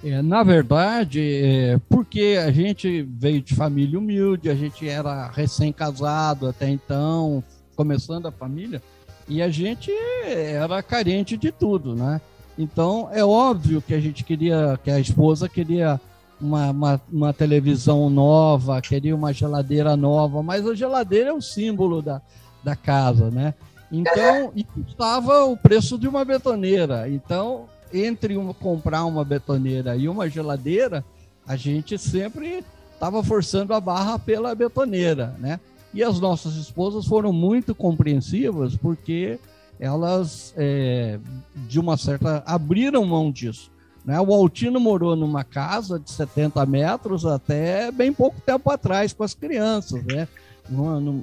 É, 0.03 0.21
na 0.21 0.43
verdade, 0.43 1.21
é, 1.23 1.81
porque 1.89 2.39
a 2.45 2.51
gente 2.51 3.03
veio 3.03 3.41
de 3.41 3.55
família 3.55 3.99
humilde, 3.99 4.51
a 4.51 4.55
gente 4.55 4.87
era 4.87 5.31
recém-casado 5.31 6.49
até 6.49 6.69
então, 6.69 7.43
começando 7.77 8.27
a 8.27 8.33
família, 8.33 8.83
e 9.29 9.41
a 9.41 9.49
gente 9.49 9.91
era 10.27 10.83
carente 10.83 11.37
de 11.37 11.51
tudo, 11.51 11.95
né? 11.95 12.21
Então 12.59 13.09
é 13.13 13.25
óbvio 13.25 13.81
que 13.81 13.95
a 13.95 14.01
gente 14.01 14.23
queria, 14.25 14.79
que 14.83 14.91
a 14.91 15.01
esposa 15.01 15.49
queria 15.49 15.99
uma, 16.45 16.71
uma, 16.71 17.01
uma, 17.11 17.33
televisão 17.33 18.11
nova, 18.11 18.81
queria 18.81 19.15
uma 19.15 19.33
geladeira 19.33 19.97
nova, 19.97 20.43
mas 20.43 20.67
a 20.67 20.75
geladeira 20.75 21.31
é 21.31 21.33
o 21.33 21.41
símbolo 21.41 22.03
da, 22.03 22.21
da 22.63 22.77
casa, 22.77 23.31
né? 23.31 23.55
Então, 23.91 24.53
e 24.57 24.63
custava 24.63 25.45
o 25.45 25.57
preço 25.57 25.99
de 25.99 26.07
uma 26.07 26.25
betoneira. 26.25 27.09
Então, 27.09 27.67
entre 27.93 28.37
uma, 28.37 28.53
comprar 28.53 29.05
uma 29.05 29.25
betoneira 29.25 29.97
e 29.97 30.09
uma 30.09 30.29
geladeira, 30.29 31.05
a 31.47 31.57
gente 31.57 31.97
sempre 31.99 32.65
estava 32.93 33.23
forçando 33.23 33.73
a 33.73 33.81
barra 33.81 34.19
pela 34.19 34.55
betoneira, 34.55 35.35
né? 35.39 35.59
E 35.93 36.03
as 36.03 36.19
nossas 36.21 36.57
esposas 36.57 37.07
foram 37.07 37.33
muito 37.33 37.75
compreensivas 37.75 38.77
porque 38.77 39.39
elas, 39.79 40.53
é, 40.57 41.19
de 41.55 41.79
uma 41.79 41.97
certa, 41.97 42.43
abriram 42.47 43.05
mão 43.05 43.31
disso. 43.31 43.71
Né? 44.05 44.21
O 44.21 44.33
Altino 44.35 44.79
morou 44.79 45.17
numa 45.17 45.43
casa 45.43 45.99
de 45.99 46.11
70 46.11 46.65
metros 46.67 47.25
até 47.25 47.91
bem 47.91 48.13
pouco 48.13 48.41
tempo 48.41 48.71
atrás 48.71 49.13
com 49.13 49.25
as 49.25 49.35
crianças. 49.35 50.05
Né? 50.05 50.29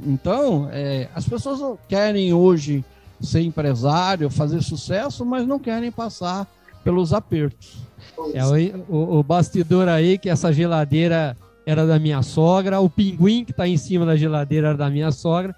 Então, 0.05 0.69
é, 0.71 1.07
as 1.15 1.27
pessoas 1.27 1.77
querem 1.87 2.33
hoje 2.33 2.83
ser 3.21 3.41
empresário, 3.41 4.29
fazer 4.29 4.61
sucesso, 4.61 5.25
mas 5.25 5.47
não 5.47 5.59
querem 5.59 5.91
passar 5.91 6.47
pelos 6.83 7.13
apertos. 7.13 7.77
É, 8.33 8.43
o, 8.89 9.19
o, 9.19 9.23
bastidor 9.23 9.87
aí 9.87 10.17
que 10.17 10.29
essa 10.29 10.51
geladeira 10.51 11.37
era 11.65 11.85
da 11.85 11.99
minha 11.99 12.21
sogra, 12.23 12.79
o 12.79 12.89
pinguim 12.89 13.45
que 13.45 13.51
está 13.51 13.67
em 13.67 13.77
cima 13.77 14.05
da 14.05 14.15
geladeira 14.15 14.69
era 14.69 14.77
da 14.77 14.89
minha 14.89 15.11
sogra, 15.11 15.55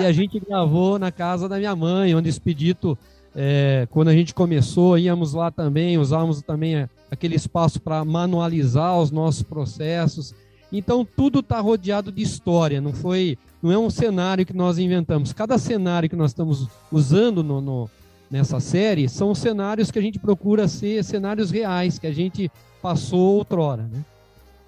e 0.00 0.04
a 0.04 0.12
gente 0.12 0.40
gravou 0.40 0.98
na 0.98 1.12
casa 1.12 1.48
da 1.48 1.56
minha 1.56 1.74
mãe, 1.74 2.14
onde 2.14 2.28
o 2.28 2.30
Expedito, 2.30 2.98
é, 3.34 3.88
quando 3.90 4.08
a 4.08 4.12
gente 4.12 4.32
começou, 4.32 4.96
íamos 4.96 5.34
lá 5.34 5.50
também, 5.50 5.98
usávamos 5.98 6.40
também 6.42 6.76
é, 6.76 6.88
aquele 7.10 7.34
espaço 7.34 7.80
para 7.80 8.04
manualizar 8.04 8.98
os 8.98 9.10
nossos 9.10 9.42
processos. 9.42 10.34
Então 10.72 11.04
tudo 11.04 11.40
está 11.40 11.60
rodeado 11.60 12.12
de 12.12 12.22
história, 12.22 12.80
não 12.80 12.92
foi, 12.92 13.36
não 13.62 13.72
é 13.72 13.78
um 13.78 13.90
cenário 13.90 14.46
que 14.46 14.52
nós 14.52 14.78
inventamos. 14.78 15.32
Cada 15.32 15.58
cenário 15.58 16.08
que 16.08 16.16
nós 16.16 16.30
estamos 16.30 16.68
usando 16.90 17.42
no, 17.42 17.60
no 17.60 17.90
nessa 18.30 18.58
série 18.60 19.08
são 19.08 19.34
cenários 19.34 19.90
que 19.90 19.98
a 19.98 20.02
gente 20.02 20.18
procura 20.18 20.66
ser 20.66 21.04
cenários 21.04 21.50
reais, 21.50 21.98
que 21.98 22.06
a 22.06 22.12
gente 22.12 22.50
passou 22.82 23.36
outrora, 23.36 23.82
né? 23.82 24.04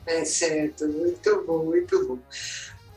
É 0.07 0.24
certo, 0.24 0.87
muito 0.87 1.44
bom, 1.46 1.64
muito 1.64 2.07
bom. 2.07 2.18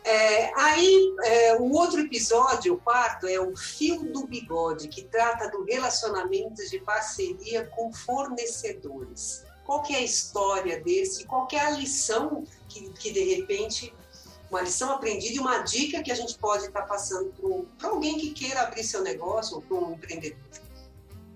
É, 0.10 0.52
aí, 0.60 1.16
é, 1.24 1.56
o 1.58 1.72
outro 1.72 2.00
episódio, 2.00 2.74
o 2.74 2.78
quarto, 2.78 3.28
é 3.28 3.40
o 3.40 3.56
Fio 3.56 4.12
do 4.12 4.26
Bigode, 4.26 4.88
que 4.88 5.04
trata 5.04 5.52
do 5.52 5.64
relacionamento 5.64 6.68
de 6.68 6.80
parceria 6.80 7.68
com 7.68 7.94
fornecedores. 7.94 9.46
Qual 9.64 9.84
que 9.84 9.94
é 9.94 9.98
a 9.98 10.02
história 10.02 10.82
desse? 10.82 11.26
Qual 11.26 11.46
que 11.46 11.56
é 11.56 11.64
a 11.64 11.70
lição 11.70 12.44
que, 12.68 12.90
que 12.90 13.12
de 13.12 13.36
repente, 13.36 13.94
uma 14.50 14.62
lição 14.62 14.94
aprendida 14.94 15.36
e 15.36 15.40
uma 15.40 15.60
dica 15.60 16.02
que 16.02 16.12
a 16.12 16.16
gente 16.16 16.36
pode 16.40 16.66
estar 16.66 16.82
passando 16.88 17.32
para 17.78 17.90
alguém 17.90 18.18
que 18.18 18.32
queira 18.32 18.64
abrir 18.64 18.84
seu 18.84 19.04
negócio 19.04 19.58
ou 19.58 19.62
para 19.62 19.78
um 19.78 19.94
empreendedor? 19.94 20.40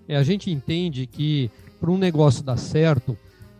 É, 0.08 0.16
a 0.16 0.24
gente 0.24 0.50
entende 0.50 1.06
que 1.06 1.48
para 1.78 1.92
um 1.92 1.96
negócio 1.96 2.42
dar 2.42 2.56
certo, 2.56 3.16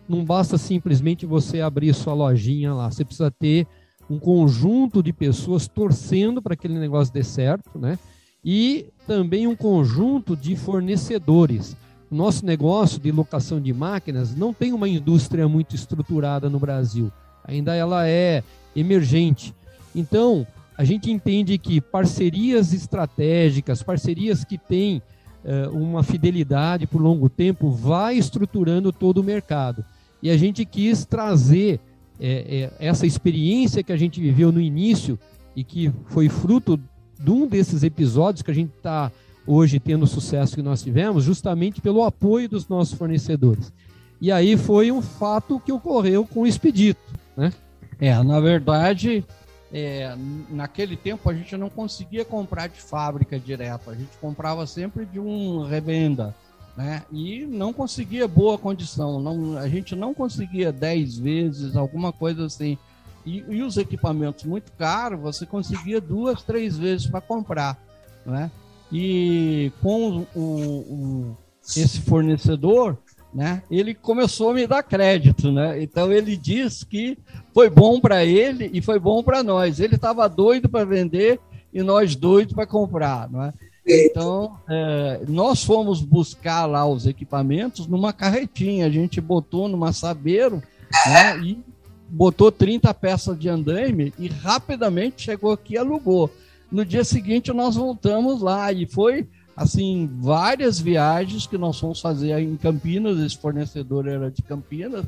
não 0.09 0.25
basta 0.25 0.57
simplesmente 0.57 1.25
você 1.25 1.61
abrir 1.61 1.93
sua 1.93 2.13
lojinha 2.13 2.73
lá, 2.73 2.91
você 2.91 3.05
precisa 3.05 3.31
ter 3.31 3.65
um 4.09 4.19
conjunto 4.19 5.01
de 5.01 5.11
pessoas 5.11 5.67
torcendo 5.67 6.41
para 6.41 6.53
aquele 6.53 6.77
negócio 6.77 7.13
dê 7.13 7.23
certo, 7.23 7.77
né? 7.77 7.97
E 8.43 8.87
também 9.07 9.47
um 9.47 9.55
conjunto 9.55 10.35
de 10.35 10.55
fornecedores. 10.55 11.75
Nosso 12.11 12.45
negócio 12.45 12.99
de 12.99 13.11
locação 13.11 13.59
de 13.59 13.73
máquinas 13.73 14.35
não 14.35 14.53
tem 14.53 14.71
uma 14.71 14.87
indústria 14.87 15.47
muito 15.47 15.75
estruturada 15.75 16.49
no 16.49 16.59
Brasil. 16.59 17.11
Ainda 17.43 17.75
ela 17.75 18.07
é 18.07 18.43
emergente. 18.75 19.53
Então, 19.95 20.45
a 20.77 20.83
gente 20.83 21.09
entende 21.09 21.57
que 21.57 21.81
parcerias 21.81 22.73
estratégicas, 22.73 23.81
parcerias 23.81 24.43
que 24.43 24.57
têm 24.57 25.01
uh, 25.43 25.75
uma 25.75 26.03
fidelidade 26.03 26.85
por 26.85 27.01
longo 27.01 27.29
tempo, 27.29 27.71
vai 27.71 28.17
estruturando 28.17 28.91
todo 28.91 29.19
o 29.19 29.23
mercado. 29.23 29.83
E 30.21 30.29
a 30.29 30.37
gente 30.37 30.65
quis 30.65 31.05
trazer 31.05 31.79
é, 32.19 32.71
é, 32.79 32.87
essa 32.87 33.05
experiência 33.05 33.83
que 33.83 33.91
a 33.91 33.97
gente 33.97 34.21
viveu 34.21 34.51
no 34.51 34.61
início 34.61 35.19
e 35.55 35.63
que 35.63 35.91
foi 36.07 36.29
fruto 36.29 36.79
de 37.19 37.31
um 37.31 37.47
desses 37.47 37.83
episódios 37.83 38.41
que 38.41 38.51
a 38.51 38.55
gente 38.55 38.71
está 38.75 39.11
hoje 39.47 39.79
tendo 39.79 40.03
o 40.03 40.07
sucesso 40.07 40.55
que 40.55 40.61
nós 40.61 40.81
tivemos, 40.81 41.23
justamente 41.23 41.81
pelo 41.81 42.03
apoio 42.03 42.49
dos 42.49 42.67
nossos 42.67 42.97
fornecedores. 42.97 43.71
E 44.19 44.31
aí 44.31 44.57
foi 44.57 44.91
um 44.91 45.01
fato 45.01 45.59
que 45.59 45.71
ocorreu 45.71 46.25
com 46.25 46.41
o 46.41 46.47
Expedito, 46.47 46.99
né? 47.37 47.53
É, 47.99 48.21
na 48.23 48.39
verdade, 48.39 49.23
é, 49.71 50.15
naquele 50.49 50.97
tempo 50.97 51.29
a 51.29 51.33
gente 51.33 51.55
não 51.55 51.69
conseguia 51.69 52.25
comprar 52.25 52.67
de 52.67 52.81
fábrica 52.81 53.39
direto, 53.39 53.89
a 53.89 53.95
gente 53.95 54.17
comprava 54.19 54.65
sempre 54.65 55.05
de 55.05 55.19
um 55.19 55.63
revenda 55.63 56.35
né? 56.75 57.03
E 57.11 57.45
não 57.45 57.71
conseguia 57.71 58.27
boa 58.27 58.57
condição, 58.57 59.19
não, 59.19 59.57
a 59.57 59.67
gente 59.67 59.95
não 59.95 60.13
conseguia 60.13 60.71
10 60.71 61.17
vezes, 61.17 61.75
alguma 61.75 62.11
coisa 62.11 62.45
assim. 62.45 62.77
E, 63.25 63.43
e 63.49 63.63
os 63.63 63.77
equipamentos 63.77 64.43
muito 64.43 64.71
caros, 64.73 65.19
você 65.19 65.45
conseguia 65.45 65.99
duas, 65.99 66.43
três 66.43 66.77
vezes 66.77 67.07
para 67.07 67.21
comprar, 67.21 67.77
né? 68.25 68.51
E 68.91 69.71
com 69.81 70.25
o, 70.35 70.39
o, 70.39 71.37
esse 71.75 72.01
fornecedor, 72.01 72.97
né? 73.33 73.63
Ele 73.69 73.93
começou 73.93 74.51
a 74.51 74.53
me 74.53 74.67
dar 74.67 74.83
crédito, 74.83 75.51
né? 75.51 75.81
Então 75.81 76.11
ele 76.11 76.37
diz 76.37 76.83
que 76.83 77.17
foi 77.53 77.69
bom 77.69 77.99
para 77.99 78.23
ele 78.23 78.69
e 78.73 78.81
foi 78.81 78.99
bom 78.99 79.23
para 79.23 79.41
nós. 79.41 79.79
Ele 79.79 79.95
estava 79.95 80.27
doido 80.29 80.69
para 80.69 80.85
vender 80.85 81.39
e 81.73 81.81
nós 81.81 82.15
doidos 82.15 82.53
para 82.53 82.67
comprar, 82.67 83.29
não 83.29 83.43
é? 83.43 83.53
Então, 83.87 84.57
é, 84.67 85.21
nós 85.27 85.63
fomos 85.63 86.01
buscar 86.01 86.65
lá 86.65 86.87
os 86.87 87.05
equipamentos 87.05 87.85
numa 87.85 88.11
carretinha. 88.11 88.87
A 88.87 88.89
gente 88.89 89.21
botou 89.21 89.67
numa 89.67 89.93
sabeiro 89.93 90.61
né, 91.05 91.39
e 91.39 91.63
botou 92.09 92.51
30 92.51 92.91
peças 92.95 93.37
de 93.37 93.47
andaime 93.47 94.11
e 94.17 94.27
rapidamente 94.27 95.23
chegou 95.23 95.51
aqui 95.51 95.75
e 95.75 95.77
alugou. 95.77 96.31
No 96.71 96.83
dia 96.83 97.03
seguinte, 97.03 97.53
nós 97.53 97.75
voltamos 97.75 98.41
lá 98.41 98.73
e 98.73 98.87
foi 98.87 99.27
assim 99.55 100.09
várias 100.19 100.79
viagens 100.79 101.45
que 101.45 101.57
nós 101.57 101.79
fomos 101.79 102.01
fazer 102.01 102.39
em 102.39 102.57
Campinas. 102.57 103.19
Esse 103.19 103.37
fornecedor 103.37 104.07
era 104.07 104.31
de 104.31 104.41
Campinas 104.41 105.05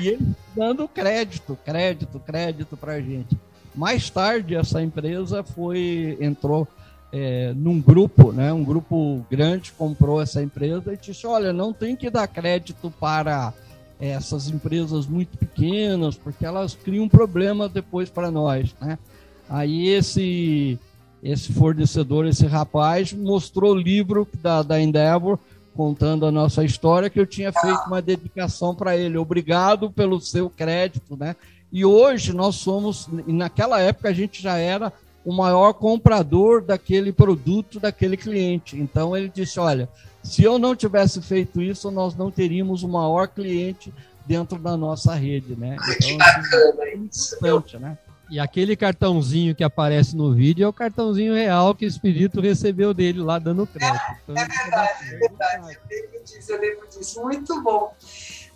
e 0.00 0.08
ele 0.08 0.34
dando 0.54 0.86
crédito, 0.86 1.58
crédito, 1.64 2.20
crédito 2.20 2.76
para 2.76 3.00
gente. 3.00 3.36
Mais 3.74 4.08
tarde, 4.08 4.54
essa 4.54 4.82
empresa 4.82 5.42
foi 5.42 6.16
entrou 6.20 6.66
é, 7.12 7.52
num 7.56 7.80
grupo, 7.80 8.32
né, 8.32 8.52
um 8.52 8.62
grupo 8.62 9.24
grande 9.30 9.72
comprou 9.72 10.20
essa 10.20 10.42
empresa 10.42 10.92
e 10.92 10.96
disse: 10.96 11.26
olha, 11.26 11.52
não 11.52 11.72
tem 11.72 11.96
que 11.96 12.10
dar 12.10 12.26
crédito 12.26 12.92
para 13.00 13.52
essas 14.00 14.48
empresas 14.48 15.06
muito 15.06 15.36
pequenas, 15.36 16.16
porque 16.16 16.46
elas 16.46 16.74
criam 16.74 17.08
problema 17.08 17.68
depois 17.68 18.08
para 18.08 18.30
nós. 18.30 18.74
Né? 18.80 18.98
Aí 19.48 19.88
esse, 19.88 20.78
esse 21.22 21.52
fornecedor, 21.52 22.26
esse 22.26 22.46
rapaz, 22.46 23.12
mostrou 23.12 23.72
o 23.72 23.78
livro 23.78 24.28
da, 24.40 24.62
da 24.62 24.80
Endeavor 24.80 25.38
contando 25.74 26.26
a 26.26 26.32
nossa 26.32 26.64
história, 26.64 27.08
que 27.08 27.20
eu 27.20 27.26
tinha 27.26 27.52
feito 27.52 27.86
uma 27.86 28.02
dedicação 28.02 28.74
para 28.74 28.96
ele. 28.96 29.16
Obrigado 29.16 29.90
pelo 29.90 30.20
seu 30.20 30.50
crédito, 30.50 31.16
né? 31.16 31.36
E 31.70 31.84
hoje 31.84 32.32
nós 32.32 32.56
somos, 32.56 33.08
naquela 33.26 33.80
época 33.80 34.08
a 34.08 34.12
gente 34.12 34.42
já 34.42 34.56
era 34.56 34.92
o 35.24 35.32
maior 35.32 35.74
comprador 35.74 36.62
daquele 36.62 37.12
produto 37.12 37.78
daquele 37.80 38.16
cliente. 38.16 38.78
Então 38.78 39.16
ele 39.16 39.28
disse: 39.28 39.58
olha, 39.60 39.88
se 40.22 40.42
eu 40.42 40.58
não 40.58 40.74
tivesse 40.74 41.20
feito 41.22 41.60
isso, 41.60 41.90
nós 41.90 42.14
não 42.14 42.30
teríamos 42.30 42.82
o 42.82 42.88
maior 42.88 43.28
cliente 43.28 43.92
dentro 44.26 44.58
da 44.58 44.76
nossa 44.76 45.14
rede, 45.14 45.56
né? 45.56 45.76
Então, 45.76 46.18
assim, 46.18 46.18
é 46.80 46.94
importante, 46.94 47.78
né? 47.78 47.96
E 48.30 48.38
aquele 48.38 48.76
cartãozinho 48.76 49.54
que 49.54 49.64
aparece 49.64 50.14
no 50.14 50.34
vídeo 50.34 50.64
é 50.64 50.68
o 50.68 50.72
cartãozinho 50.72 51.32
real 51.32 51.74
que 51.74 51.86
o 51.86 51.88
Espírito 51.88 52.42
recebeu 52.42 52.92
dele 52.92 53.20
lá 53.20 53.38
dando 53.38 53.66
crédito. 53.66 54.04
Então, 54.22 54.36
é, 54.36 54.42
é 54.42 54.46
verdade, 54.46 55.14
é 55.14 55.18
verdade. 55.18 55.78
Eu 55.90 56.00
lembro 56.02 56.24
disso, 56.24 56.52
eu 56.52 56.60
lembro 56.60 56.88
disso. 56.88 57.22
Muito 57.22 57.62
bom. 57.62 57.94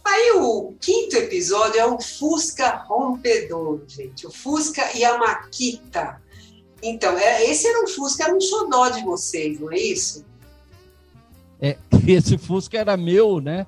Aí 0.04 0.32
o 0.32 0.74
quinto 0.78 1.16
episódio 1.16 1.80
é 1.80 1.86
o 1.86 1.98
Fusca 1.98 2.68
Rompedor, 2.86 3.82
gente. 3.88 4.26
O 4.26 4.30
Fusca 4.30 4.94
e 4.94 5.04
a 5.04 5.16
Maquita. 5.16 6.20
Então, 6.82 7.16
é, 7.16 7.44
esse 7.44 7.66
era 7.66 7.84
um 7.84 7.86
Fusca, 7.86 8.24
era 8.24 8.34
um 8.34 8.40
xodó 8.40 8.88
de 8.88 9.04
vocês, 9.04 9.60
não 9.60 9.70
é 9.70 9.78
isso? 9.78 10.24
É, 11.60 11.76
esse 12.06 12.36
Fusca 12.36 12.78
era 12.78 12.96
meu, 12.96 13.40
né? 13.40 13.66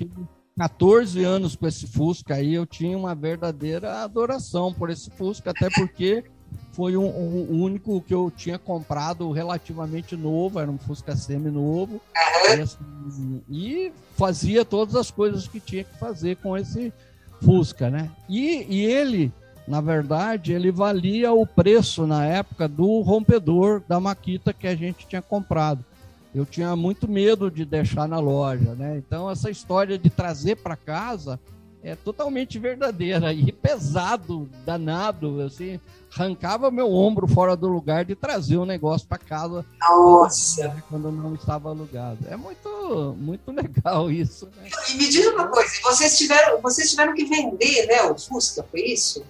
Uhum. 0.00 0.26
14 0.58 1.22
anos 1.24 1.56
com 1.56 1.66
esse 1.66 1.86
Fusca 1.86 2.34
aí, 2.34 2.54
eu 2.54 2.64
tinha 2.64 2.96
uma 2.96 3.14
verdadeira 3.14 4.02
adoração 4.02 4.72
por 4.72 4.90
esse 4.90 5.10
Fusca, 5.10 5.50
até 5.50 5.68
porque 5.70 6.24
foi 6.72 6.96
um, 6.96 7.06
um, 7.06 7.46
o 7.50 7.62
único 7.62 8.00
que 8.00 8.14
eu 8.14 8.32
tinha 8.34 8.58
comprado 8.58 9.30
relativamente 9.32 10.16
novo, 10.16 10.60
era 10.60 10.70
um 10.70 10.78
Fusca 10.78 11.16
semi-novo, 11.16 12.00
e, 12.48 12.60
assim, 12.60 13.42
e, 13.50 13.92
fazia 14.16 14.64
todas 14.64 14.94
as 14.94 15.10
coisas 15.10 15.48
que 15.48 15.58
tinha 15.60 15.84
que 15.84 15.98
fazer 15.98 16.36
com 16.36 16.56
esse 16.56 16.92
Fusca, 17.44 17.90
né? 17.90 18.10
E, 18.28 18.66
e 18.68 18.84
ele, 18.84 19.32
na 19.66 19.80
verdade, 19.80 20.52
ele 20.52 20.70
valia 20.70 21.32
o 21.32 21.46
preço 21.46 22.06
na 22.06 22.24
época 22.24 22.68
do 22.68 23.00
rompedor 23.00 23.82
da 23.88 23.98
Maquita 23.98 24.52
que 24.52 24.66
a 24.66 24.76
gente 24.76 25.06
tinha 25.06 25.22
comprado. 25.22 25.84
Eu 26.34 26.44
tinha 26.44 26.74
muito 26.74 27.08
medo 27.08 27.50
de 27.50 27.64
deixar 27.64 28.08
na 28.08 28.18
loja, 28.18 28.74
né? 28.74 28.98
Então 28.98 29.30
essa 29.30 29.50
história 29.50 29.96
de 29.96 30.10
trazer 30.10 30.56
para 30.56 30.76
casa 30.76 31.40
é 31.82 31.94
totalmente 31.94 32.58
verdadeira 32.58 33.32
e 33.32 33.52
pesado, 33.52 34.48
danado, 34.64 35.42
assim, 35.42 35.78
arrancava 36.14 36.70
meu 36.70 36.90
ombro 36.90 37.28
fora 37.28 37.54
do 37.54 37.68
lugar 37.68 38.06
de 38.06 38.14
trazer 38.14 38.56
o 38.56 38.64
negócio 38.64 39.06
para 39.06 39.18
casa. 39.18 39.64
Nossa! 39.80 40.82
Quando 40.88 41.12
não 41.12 41.34
estava 41.34 41.68
alugado. 41.68 42.18
É 42.28 42.36
muito, 42.36 43.14
muito 43.18 43.52
legal 43.52 44.10
isso. 44.10 44.48
Né? 44.56 44.70
E 44.90 44.94
me 44.94 45.08
diz 45.08 45.26
uma 45.26 45.46
coisa, 45.48 45.70
vocês 45.82 46.16
tiveram, 46.16 46.60
vocês 46.60 46.90
tiveram 46.90 47.14
que 47.14 47.26
vender, 47.26 47.86
né, 47.86 48.02
o 48.04 48.18
Fusca, 48.18 48.64
foi 48.70 48.80
isso? 48.80 49.22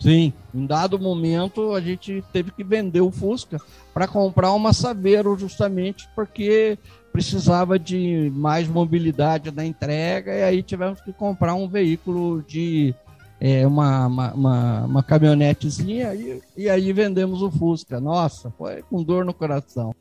Sim, 0.00 0.32
em 0.54 0.64
dado 0.64 0.98
momento 0.98 1.72
a 1.72 1.80
gente 1.80 2.22
teve 2.32 2.52
que 2.52 2.62
vender 2.62 3.00
o 3.00 3.10
Fusca 3.10 3.60
para 3.92 4.06
comprar 4.06 4.52
uma 4.52 4.72
Saveiro 4.72 5.36
justamente 5.36 6.08
porque 6.14 6.78
precisava 7.12 7.78
de 7.78 8.30
mais 8.34 8.68
mobilidade 8.68 9.50
na 9.50 9.64
entrega 9.64 10.32
e 10.32 10.42
aí 10.42 10.62
tivemos 10.62 11.00
que 11.00 11.12
comprar 11.12 11.54
um 11.54 11.68
veículo 11.68 12.42
de 12.46 12.94
é, 13.40 13.66
uma, 13.66 14.06
uma, 14.06 14.32
uma, 14.32 14.80
uma 14.84 15.02
caminhonetezinha 15.02 16.14
e, 16.14 16.40
e 16.56 16.70
aí 16.70 16.92
vendemos 16.92 17.42
o 17.42 17.50
Fusca. 17.50 18.00
Nossa, 18.00 18.52
foi 18.56 18.82
com 18.82 19.02
dor 19.02 19.24
no 19.24 19.34
coração. 19.34 19.94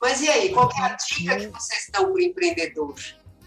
Mas 0.00 0.20
e 0.20 0.28
aí, 0.28 0.50
qual 0.50 0.68
é 0.76 0.82
a 0.82 0.96
dica 0.96 1.36
que 1.36 1.46
vocês 1.46 1.88
dão 1.92 2.04
para 2.04 2.14
o 2.14 2.20
empreendedor, 2.20 2.94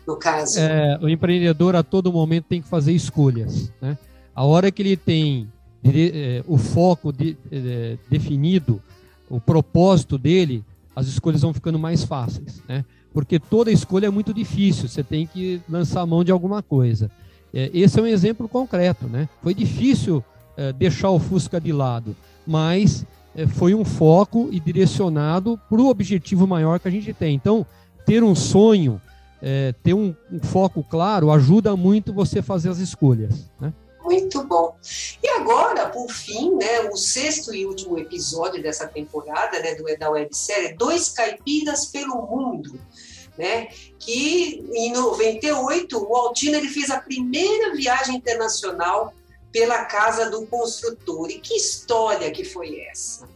no 0.08 0.16
caso? 0.16 0.60
É, 0.60 0.98
o 1.02 1.08
empreendedor 1.08 1.76
a 1.76 1.84
todo 1.84 2.12
momento 2.12 2.46
tem 2.46 2.62
que 2.62 2.68
fazer 2.68 2.94
escolhas. 2.94 3.72
Né? 3.80 3.98
A 4.34 4.44
hora 4.44 4.72
que 4.72 4.82
ele 4.82 4.98
tem 4.98 5.52
o 6.48 6.58
foco 6.58 7.12
de, 7.12 7.38
é, 7.52 7.98
definido, 8.10 8.82
o 9.30 9.40
propósito 9.40 10.18
dele, 10.18 10.64
as 10.96 11.08
escolhas 11.08 11.42
vão 11.42 11.54
ficando 11.54 11.78
mais 11.78 12.04
fáceis, 12.04 12.62
né? 12.68 12.84
Porque 13.14 13.40
toda 13.40 13.72
escolha 13.72 14.08
é 14.08 14.10
muito 14.10 14.34
difícil, 14.34 14.88
você 14.88 15.04
tem 15.04 15.26
que 15.26 15.62
lançar 15.68 16.02
a 16.02 16.06
mão 16.06 16.24
de 16.24 16.32
alguma 16.32 16.62
coisa. 16.62 17.10
É, 17.54 17.70
esse 17.74 18.00
é 18.00 18.04
um 18.04 18.08
exemplo 18.08 18.48
concreto, 18.48 19.08
né? 19.08 19.28
Foi 19.42 19.54
difícil 19.54 20.24
é, 20.56 20.74
deixar 20.74 21.10
o 21.10 21.20
Fusca 21.20 21.60
de 21.60 21.72
lado, 21.72 22.16
mas 22.46 23.06
foi 23.50 23.76
um 23.76 23.86
foco 23.86 24.50
e 24.52 24.60
direcionado 24.60 25.60
para 25.70 25.80
o 25.80 25.90
objetivo 25.90 26.48
maior 26.48 26.80
que 26.80 26.88
a 26.88 26.92
gente 26.92 27.14
tem. 27.14 27.36
Então, 27.36 27.64
ter 28.04 28.24
um 28.24 28.34
sonho, 28.34 29.00
ter 29.84 29.94
um, 29.94 30.16
um, 30.32 30.40
foco 30.40 30.84
claro, 30.84 31.30
ajuda 31.30 31.76
muito 31.76 32.12
você 32.12 32.42
fazer 32.42 32.70
as 32.70 32.80
escolhas, 32.80 33.48
né? 33.62 33.72
Muito 34.08 34.42
bom. 34.46 34.74
E 35.22 35.28
agora, 35.32 35.90
por 35.90 36.10
fim, 36.10 36.56
né, 36.56 36.90
o 36.90 36.96
sexto 36.96 37.54
e 37.54 37.66
último 37.66 38.00
episódio 38.00 38.64
dessa 38.64 38.88
temporada 38.88 39.60
né, 39.60 39.76
do, 39.76 39.84
da 40.00 40.10
websérie 40.10 40.78
Dois 40.78 41.10
Caipiras 41.10 41.88
pelo 41.88 42.26
Mundo. 42.26 42.80
Né, 43.38 43.68
que 44.00 44.66
em 44.74 44.94
98 44.94 46.10
o 46.10 46.16
Altino 46.16 46.56
ele 46.56 46.70
fez 46.70 46.90
a 46.90 47.02
primeira 47.02 47.76
viagem 47.76 48.16
internacional 48.16 49.14
pela 49.52 49.84
casa 49.84 50.32
do 50.32 50.48
construtor. 50.48 51.30
E 51.30 51.40
que 51.40 51.56
história 51.56 52.32
que 52.32 52.46
foi 52.46 52.80
essa? 52.80 53.28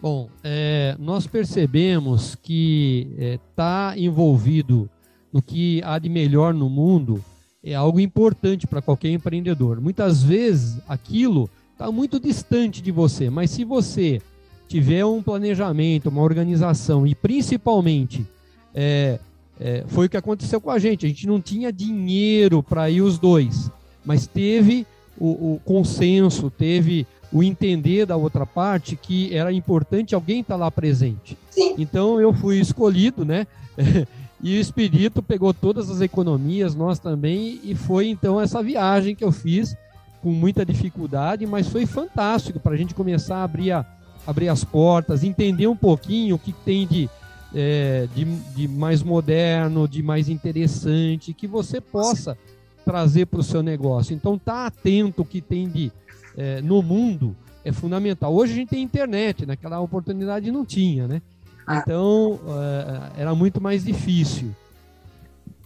Bom, 0.00 0.30
é, 0.42 0.96
nós 0.98 1.26
percebemos 1.26 2.34
que 2.36 3.38
está 3.44 3.92
é, 3.94 4.00
envolvido 4.00 4.88
no 5.30 5.42
que 5.42 5.82
há 5.84 5.98
de 5.98 6.08
melhor 6.08 6.54
no 6.54 6.70
mundo 6.70 7.22
é 7.66 7.74
algo 7.74 7.98
importante 7.98 8.64
para 8.64 8.80
qualquer 8.80 9.10
empreendedor. 9.10 9.80
Muitas 9.80 10.22
vezes 10.22 10.78
aquilo 10.88 11.50
está 11.72 11.90
muito 11.90 12.20
distante 12.20 12.80
de 12.80 12.92
você, 12.92 13.28
mas 13.28 13.50
se 13.50 13.64
você 13.64 14.22
tiver 14.68 15.04
um 15.04 15.20
planejamento, 15.20 16.08
uma 16.08 16.22
organização 16.22 17.04
e 17.04 17.14
principalmente 17.14 18.24
é, 18.72 19.18
é, 19.58 19.84
foi 19.88 20.06
o 20.06 20.08
que 20.08 20.16
aconteceu 20.16 20.60
com 20.60 20.70
a 20.70 20.78
gente. 20.78 21.06
A 21.06 21.08
gente 21.08 21.26
não 21.26 21.40
tinha 21.40 21.72
dinheiro 21.72 22.62
para 22.62 22.88
ir 22.88 23.00
os 23.00 23.18
dois, 23.18 23.68
mas 24.04 24.28
teve 24.28 24.86
o, 25.18 25.54
o, 25.54 25.60
consenso, 25.64 26.50
teve 26.50 27.04
o 27.32 27.42
entender 27.42 28.06
da 28.06 28.16
outra 28.16 28.46
parte 28.46 28.94
que 28.94 29.34
era 29.34 29.52
importante 29.52 30.14
alguém 30.14 30.40
estar 30.40 30.54
tá 30.54 30.60
lá 30.60 30.70
presente. 30.70 31.36
Sim. 31.50 31.74
Então 31.78 32.20
eu 32.20 32.32
fui 32.32 32.60
escolhido, 32.60 33.24
né? 33.24 33.44
E 34.42 34.56
o 34.56 34.60
Espírito 34.60 35.22
pegou 35.22 35.52
todas 35.54 35.90
as 35.90 36.00
economias, 36.00 36.74
nós 36.74 36.98
também, 36.98 37.60
e 37.64 37.74
foi 37.74 38.08
então 38.08 38.40
essa 38.40 38.62
viagem 38.62 39.14
que 39.14 39.24
eu 39.24 39.32
fiz 39.32 39.76
com 40.22 40.30
muita 40.30 40.64
dificuldade, 40.64 41.46
mas 41.46 41.68
foi 41.68 41.86
fantástico 41.86 42.60
para 42.60 42.74
a 42.74 42.76
gente 42.76 42.94
começar 42.94 43.36
a 43.36 43.44
abrir, 43.44 43.72
a, 43.72 43.86
abrir 44.26 44.48
as 44.48 44.64
portas, 44.64 45.24
entender 45.24 45.66
um 45.66 45.76
pouquinho 45.76 46.36
o 46.36 46.38
que 46.38 46.52
tem 46.52 46.86
de, 46.86 47.08
é, 47.54 48.08
de, 48.14 48.24
de, 48.24 48.68
mais 48.68 49.02
moderno, 49.02 49.88
de 49.88 50.02
mais 50.02 50.28
interessante, 50.28 51.32
que 51.32 51.46
você 51.46 51.80
possa 51.80 52.36
trazer 52.84 53.26
para 53.26 53.40
o 53.40 53.44
seu 53.44 53.62
negócio. 53.62 54.14
Então, 54.14 54.38
tá 54.38 54.66
atento 54.66 55.22
o 55.22 55.24
que 55.24 55.40
tem 55.40 55.68
de 55.68 55.92
é, 56.36 56.60
no 56.60 56.82
mundo 56.82 57.34
é 57.64 57.72
fundamental. 57.72 58.34
Hoje 58.34 58.52
a 58.52 58.56
gente 58.56 58.68
tem 58.68 58.82
internet, 58.82 59.46
naquela 59.46 59.80
oportunidade 59.80 60.52
não 60.52 60.64
tinha, 60.64 61.08
né? 61.08 61.22
Então, 61.68 62.32
uh, 62.32 63.12
era 63.16 63.34
muito 63.34 63.60
mais 63.60 63.84
difícil. 63.84 64.54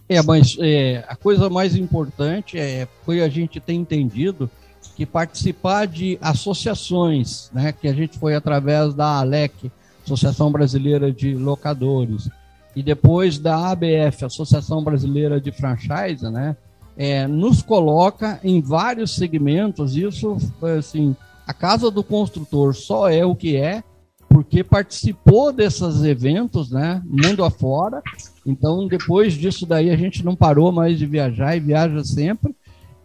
É, 0.09 0.21
mas 0.21 0.57
é, 0.59 1.05
a 1.07 1.15
coisa 1.15 1.49
mais 1.49 1.75
importante 1.75 2.59
é, 2.59 2.87
foi 3.05 3.21
a 3.21 3.29
gente 3.29 3.61
ter 3.61 3.73
entendido 3.73 4.49
que 4.95 5.05
participar 5.05 5.87
de 5.87 6.17
associações, 6.21 7.49
né, 7.53 7.71
que 7.71 7.87
a 7.87 7.93
gente 7.93 8.19
foi 8.19 8.35
através 8.35 8.93
da 8.93 9.19
ALEC, 9.19 9.71
Associação 10.03 10.51
Brasileira 10.51 11.11
de 11.13 11.33
Locadores, 11.33 12.29
e 12.75 12.83
depois 12.83 13.37
da 13.37 13.71
ABF, 13.71 14.25
Associação 14.25 14.83
Brasileira 14.83 15.39
de 15.39 15.51
Franchise, 15.51 16.29
né, 16.29 16.57
é, 16.97 17.25
nos 17.25 17.61
coloca 17.61 18.39
em 18.43 18.59
vários 18.59 19.15
segmentos. 19.15 19.95
Isso, 19.95 20.35
assim, 20.77 21.15
a 21.47 21.53
casa 21.53 21.89
do 21.89 22.03
construtor 22.03 22.75
só 22.75 23.09
é 23.09 23.25
o 23.25 23.35
que 23.35 23.55
é 23.55 23.83
porque 24.31 24.63
participou 24.63 25.51
desses 25.51 26.03
eventos, 26.03 26.71
né, 26.71 27.01
mundo 27.05 27.43
afora. 27.43 28.01
Então, 28.45 28.87
depois 28.87 29.33
disso 29.33 29.65
daí, 29.65 29.89
a 29.89 29.97
gente 29.97 30.23
não 30.23 30.37
parou 30.37 30.71
mais 30.71 30.97
de 30.97 31.05
viajar 31.05 31.55
e 31.55 31.59
viaja 31.59 32.01
sempre. 32.03 32.55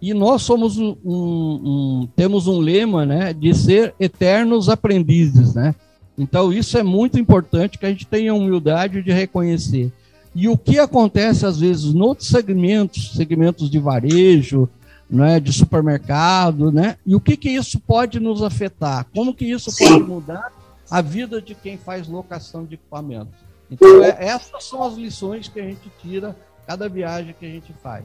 E 0.01 0.15
nós 0.15 0.43
somos 0.43 0.79
um, 0.79 0.97
um, 1.05 2.09
temos 2.15 2.47
um 2.47 2.61
lema, 2.61 3.05
né, 3.05 3.33
de 3.33 3.53
ser 3.55 3.93
eternos 3.99 4.69
aprendizes, 4.69 5.53
né. 5.55 5.75
Então, 6.17 6.53
isso 6.53 6.79
é 6.79 6.83
muito 6.83 7.19
importante 7.19 7.77
que 7.77 7.85
a 7.85 7.89
gente 7.91 8.07
tenha 8.07 8.33
humildade 8.33 9.03
de 9.03 9.11
reconhecer. 9.11 9.93
E 10.33 10.49
o 10.49 10.57
que 10.57 10.79
acontece 10.79 11.45
às 11.45 11.59
vezes 11.59 11.93
em 11.93 12.01
outros 12.01 12.29
segmentos, 12.29 13.15
segmentos 13.15 13.69
de 13.69 13.79
varejo, 13.81 14.69
né, 15.11 15.41
de 15.41 15.53
supermercado, 15.53 16.71
né? 16.71 16.97
E 17.07 17.15
o 17.15 17.21
que 17.21 17.37
que 17.37 17.51
isso 17.51 17.81
pode 17.81 18.21
nos 18.21 18.43
afetar? 18.43 19.07
Como 19.15 19.35
que 19.35 19.45
isso 19.45 19.71
pode 19.77 20.03
mudar 20.03 20.53
a 20.91 21.01
vida 21.01 21.41
de 21.41 21.55
quem 21.55 21.77
faz 21.77 22.09
locação 22.09 22.65
de 22.65 22.75
equipamentos. 22.75 23.35
Então, 23.71 24.03
é, 24.05 24.17
essas 24.21 24.65
são 24.65 24.83
as 24.83 24.95
lições 24.95 25.49
que 25.49 25.61
a 25.61 25.65
gente 25.65 25.91
tira 26.01 26.37
cada 26.67 26.89
viagem 26.89 27.35
que 27.39 27.47
a 27.47 27.49
gente 27.49 27.73
faz. 27.83 28.05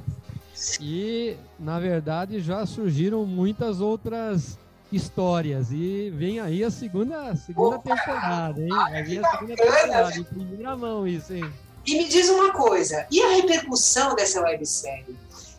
E, 0.80 1.36
na 1.60 1.80
verdade, 1.80 2.40
já 2.40 2.66
surgiram 2.66 3.26
muitas 3.26 3.82
outras 3.82 4.58
histórias. 4.92 5.72
E 5.72 6.12
vem 6.12 6.40
aí 6.40 6.64
a 6.64 6.70
segunda, 6.70 7.36
segunda 7.36 7.80
temporada, 7.80 8.62
hein? 8.62 8.70
Vai 8.70 9.04
vir 9.04 9.26
a 9.26 9.32
segunda 9.32 9.56
temporada, 9.56 10.18
em 10.18 10.24
primeira 10.24 10.76
mão 10.76 11.08
isso, 11.08 11.34
hein? 11.34 11.52
E 11.86 11.98
me 11.98 12.08
diz 12.08 12.30
uma 12.30 12.52
coisa, 12.52 13.08
e 13.10 13.22
a 13.22 13.36
repercussão 13.36 14.16
dessa 14.16 14.42
websérie? 14.42 15.16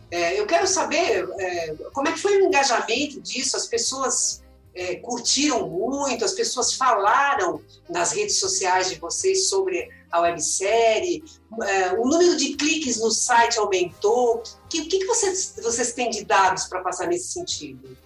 É, 0.09 0.39
eu 0.39 0.45
quero 0.45 0.67
saber 0.67 1.27
é, 1.39 1.75
como 1.91 2.07
é 2.07 2.11
que 2.11 2.19
foi 2.19 2.39
o 2.39 2.45
engajamento 2.45 3.19
disso, 3.19 3.57
as 3.57 3.65
pessoas 3.65 4.42
é, 4.75 4.95
curtiram 4.95 5.69
muito, 5.69 6.25
as 6.25 6.33
pessoas 6.33 6.73
falaram 6.73 7.61
nas 7.89 8.11
redes 8.11 8.39
sociais 8.39 8.89
de 8.89 8.99
vocês 8.99 9.47
sobre 9.47 9.89
a 10.11 10.19
websérie, 10.21 11.23
é, 11.61 11.93
o 11.93 12.05
número 12.07 12.35
de 12.37 12.55
cliques 12.55 12.99
no 12.99 13.11
site 13.11 13.57
aumentou. 13.59 14.37
O 14.37 14.67
que, 14.67 14.85
que, 14.85 14.99
que 14.99 15.05
vocês, 15.05 15.55
vocês 15.61 15.93
têm 15.93 16.09
de 16.09 16.23
dados 16.23 16.65
para 16.65 16.81
passar 16.81 17.07
nesse 17.07 17.31
sentido? 17.33 17.97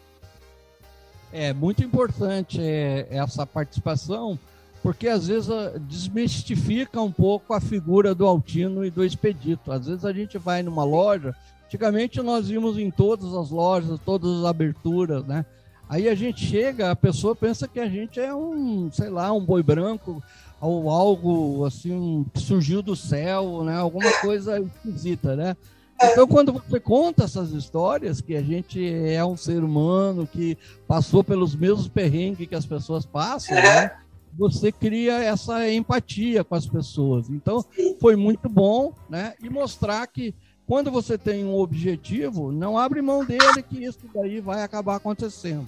É 1.31 1.53
muito 1.53 1.83
importante 1.83 2.61
é, 2.61 3.07
essa 3.09 3.45
participação, 3.45 4.39
porque 4.81 5.07
às 5.07 5.27
vezes 5.27 5.49
desmistifica 5.81 7.01
um 7.01 7.11
pouco 7.11 7.53
a 7.53 7.59
figura 7.59 8.15
do 8.15 8.25
Altino 8.25 8.85
e 8.85 8.89
do 8.89 9.03
Expedito. 9.03 9.71
Às 9.71 9.87
vezes 9.87 10.05
a 10.05 10.13
gente 10.13 10.37
vai 10.37 10.63
numa 10.63 10.85
loja, 10.85 11.35
antigamente 11.65 12.21
nós 12.21 12.49
íamos 12.49 12.77
em 12.77 12.89
todas 12.89 13.33
as 13.33 13.49
lojas, 13.49 13.99
todas 14.05 14.39
as 14.39 14.45
aberturas, 14.45 15.25
né? 15.25 15.45
Aí 15.89 16.09
a 16.09 16.15
gente 16.15 16.45
chega, 16.45 16.91
a 16.91 16.95
pessoa 16.95 17.35
pensa 17.35 17.67
que 17.67 17.79
a 17.79 17.87
gente 17.87 18.19
é 18.19 18.33
um, 18.33 18.91
sei 18.91 19.09
lá, 19.09 19.31
um 19.31 19.43
boi 19.43 19.63
branco 19.63 20.21
ou 20.59 20.89
algo 20.89 21.65
assim 21.65 22.25
que 22.33 22.41
surgiu 22.41 22.81
do 22.81 22.95
céu, 22.95 23.63
né? 23.63 23.77
Alguma 23.77 24.11
coisa 24.19 24.59
esquisita, 24.59 25.35
né? 25.35 25.55
Então, 26.03 26.27
quando 26.27 26.53
você 26.53 26.79
conta 26.79 27.23
essas 27.23 27.51
histórias, 27.51 28.21
que 28.21 28.35
a 28.35 28.41
gente 28.41 28.85
é 28.87 29.23
um 29.25 29.35
ser 29.35 29.63
humano 29.63 30.27
que 30.27 30.57
passou 30.87 31.23
pelos 31.23 31.55
mesmos 31.55 31.87
perrengues 31.87 32.47
que 32.47 32.53
as 32.53 32.65
pessoas 32.65 33.05
passam, 33.05 33.55
né? 33.55 33.91
você 34.37 34.71
cria 34.71 35.15
essa 35.23 35.69
empatia 35.69 36.43
com 36.43 36.53
as 36.53 36.67
pessoas. 36.67 37.29
Então, 37.29 37.65
foi 37.99 38.15
muito 38.15 38.47
bom, 38.47 38.93
né? 39.09 39.33
E 39.41 39.49
mostrar 39.49 40.05
que 40.05 40.35
quando 40.67 40.91
você 40.91 41.17
tem 41.17 41.45
um 41.45 41.55
objetivo, 41.55 42.51
não 42.51 42.77
abre 42.77 43.01
mão 43.01 43.23
dele, 43.23 43.63
que 43.63 43.85
isso 43.85 44.01
daí 44.13 44.41
vai 44.41 44.61
acabar 44.63 44.97
acontecendo. 44.97 45.67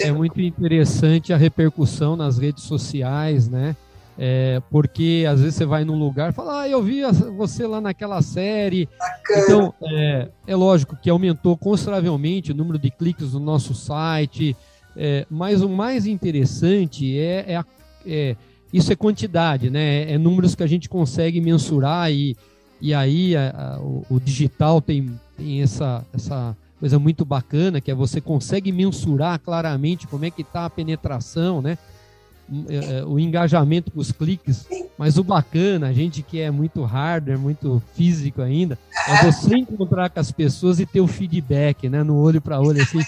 É 0.00 0.10
muito 0.10 0.40
interessante 0.40 1.32
a 1.32 1.36
repercussão 1.36 2.16
nas 2.16 2.38
redes 2.38 2.64
sociais, 2.64 3.48
né? 3.48 3.76
É, 4.20 4.60
porque 4.70 5.24
às 5.28 5.40
vezes 5.40 5.54
você 5.54 5.64
vai 5.64 5.84
num 5.84 5.96
lugar 5.96 6.30
e 6.30 6.32
fala, 6.32 6.62
ah, 6.62 6.68
eu 6.68 6.82
vi 6.82 7.02
você 7.36 7.66
lá 7.66 7.80
naquela 7.80 8.20
série. 8.22 8.88
Bacana. 8.98 9.42
Então, 9.42 9.74
é, 9.82 10.28
é, 10.46 10.56
lógico 10.56 10.96
que 10.96 11.10
aumentou 11.10 11.56
consideravelmente 11.56 12.50
o 12.50 12.54
número 12.54 12.78
de 12.78 12.90
cliques 12.90 13.34
no 13.34 13.40
nosso 13.40 13.74
site, 13.74 14.56
é, 14.96 15.26
mas 15.30 15.62
o 15.62 15.68
mais 15.68 16.06
interessante 16.06 17.16
é, 17.16 17.44
é, 17.46 17.56
a, 17.56 17.64
é, 18.06 18.36
isso 18.72 18.92
é 18.92 18.96
quantidade, 18.96 19.70
né? 19.70 20.10
É 20.10 20.18
números 20.18 20.54
que 20.54 20.62
a 20.62 20.66
gente 20.66 20.88
consegue 20.88 21.40
mensurar 21.40 22.10
e, 22.10 22.36
e 22.80 22.94
aí 22.94 23.36
a, 23.36 23.50
a, 23.50 23.80
o, 23.80 24.04
o, 24.10 24.20
digital 24.20 24.80
tem, 24.80 25.18
tem 25.36 25.62
essa, 25.62 26.04
essa 26.12 26.56
coisa 26.78 26.98
muito 26.98 27.24
bacana, 27.24 27.80
que 27.80 27.90
é 27.90 27.94
você 27.94 28.20
consegue 28.20 28.70
mensurar 28.70 29.38
claramente 29.40 30.06
como 30.06 30.24
é 30.24 30.30
que 30.30 30.42
está 30.42 30.64
a 30.64 30.70
penetração, 30.70 31.60
né? 31.60 31.76
É, 32.66 32.98
é, 33.00 33.04
o 33.04 33.18
engajamento 33.18 33.90
com 33.90 34.00
os 34.00 34.10
cliques, 34.10 34.66
mas 34.96 35.18
o 35.18 35.24
bacana, 35.24 35.88
a 35.88 35.92
gente 35.92 36.22
que 36.22 36.40
é 36.40 36.50
muito 36.50 36.82
hardware, 36.82 37.38
muito 37.38 37.82
físico 37.94 38.40
ainda, 38.40 38.78
é 39.06 39.30
você 39.30 39.54
encontrar 39.54 40.08
com 40.08 40.18
as 40.18 40.32
pessoas 40.32 40.80
e 40.80 40.86
ter 40.86 41.02
o 41.02 41.06
feedback, 41.06 41.90
né, 41.90 42.02
no 42.02 42.16
olho 42.16 42.40
para 42.40 42.58
olho, 42.58 42.80
assim, 42.80 43.00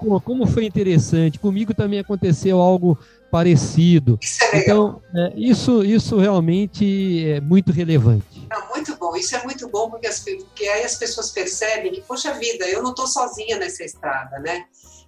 Pô, 0.00 0.20
como 0.20 0.46
foi 0.46 0.66
interessante, 0.66 1.38
comigo 1.38 1.74
também 1.74 1.98
aconteceu 1.98 2.60
algo 2.60 2.98
parecido. 3.30 4.18
É 4.52 4.60
então, 4.60 5.00
é, 5.14 5.32
isso, 5.36 5.84
isso 5.84 6.18
realmente 6.18 7.24
é 7.26 7.40
muito 7.40 7.72
relevante. 7.72 8.35
Muito 8.70 8.96
bom, 8.96 9.16
isso 9.16 9.34
é 9.34 9.42
muito 9.42 9.68
bom 9.68 9.90
porque, 9.90 10.06
as, 10.06 10.20
porque 10.20 10.68
aí 10.68 10.84
as 10.84 10.96
pessoas 10.96 11.30
percebem 11.30 11.92
que, 11.92 12.02
poxa 12.02 12.32
vida, 12.34 12.66
eu 12.68 12.82
não 12.82 12.90
estou 12.90 13.06
sozinha 13.06 13.58
nessa 13.58 13.84
estrada, 13.84 14.38
né? 14.38 14.66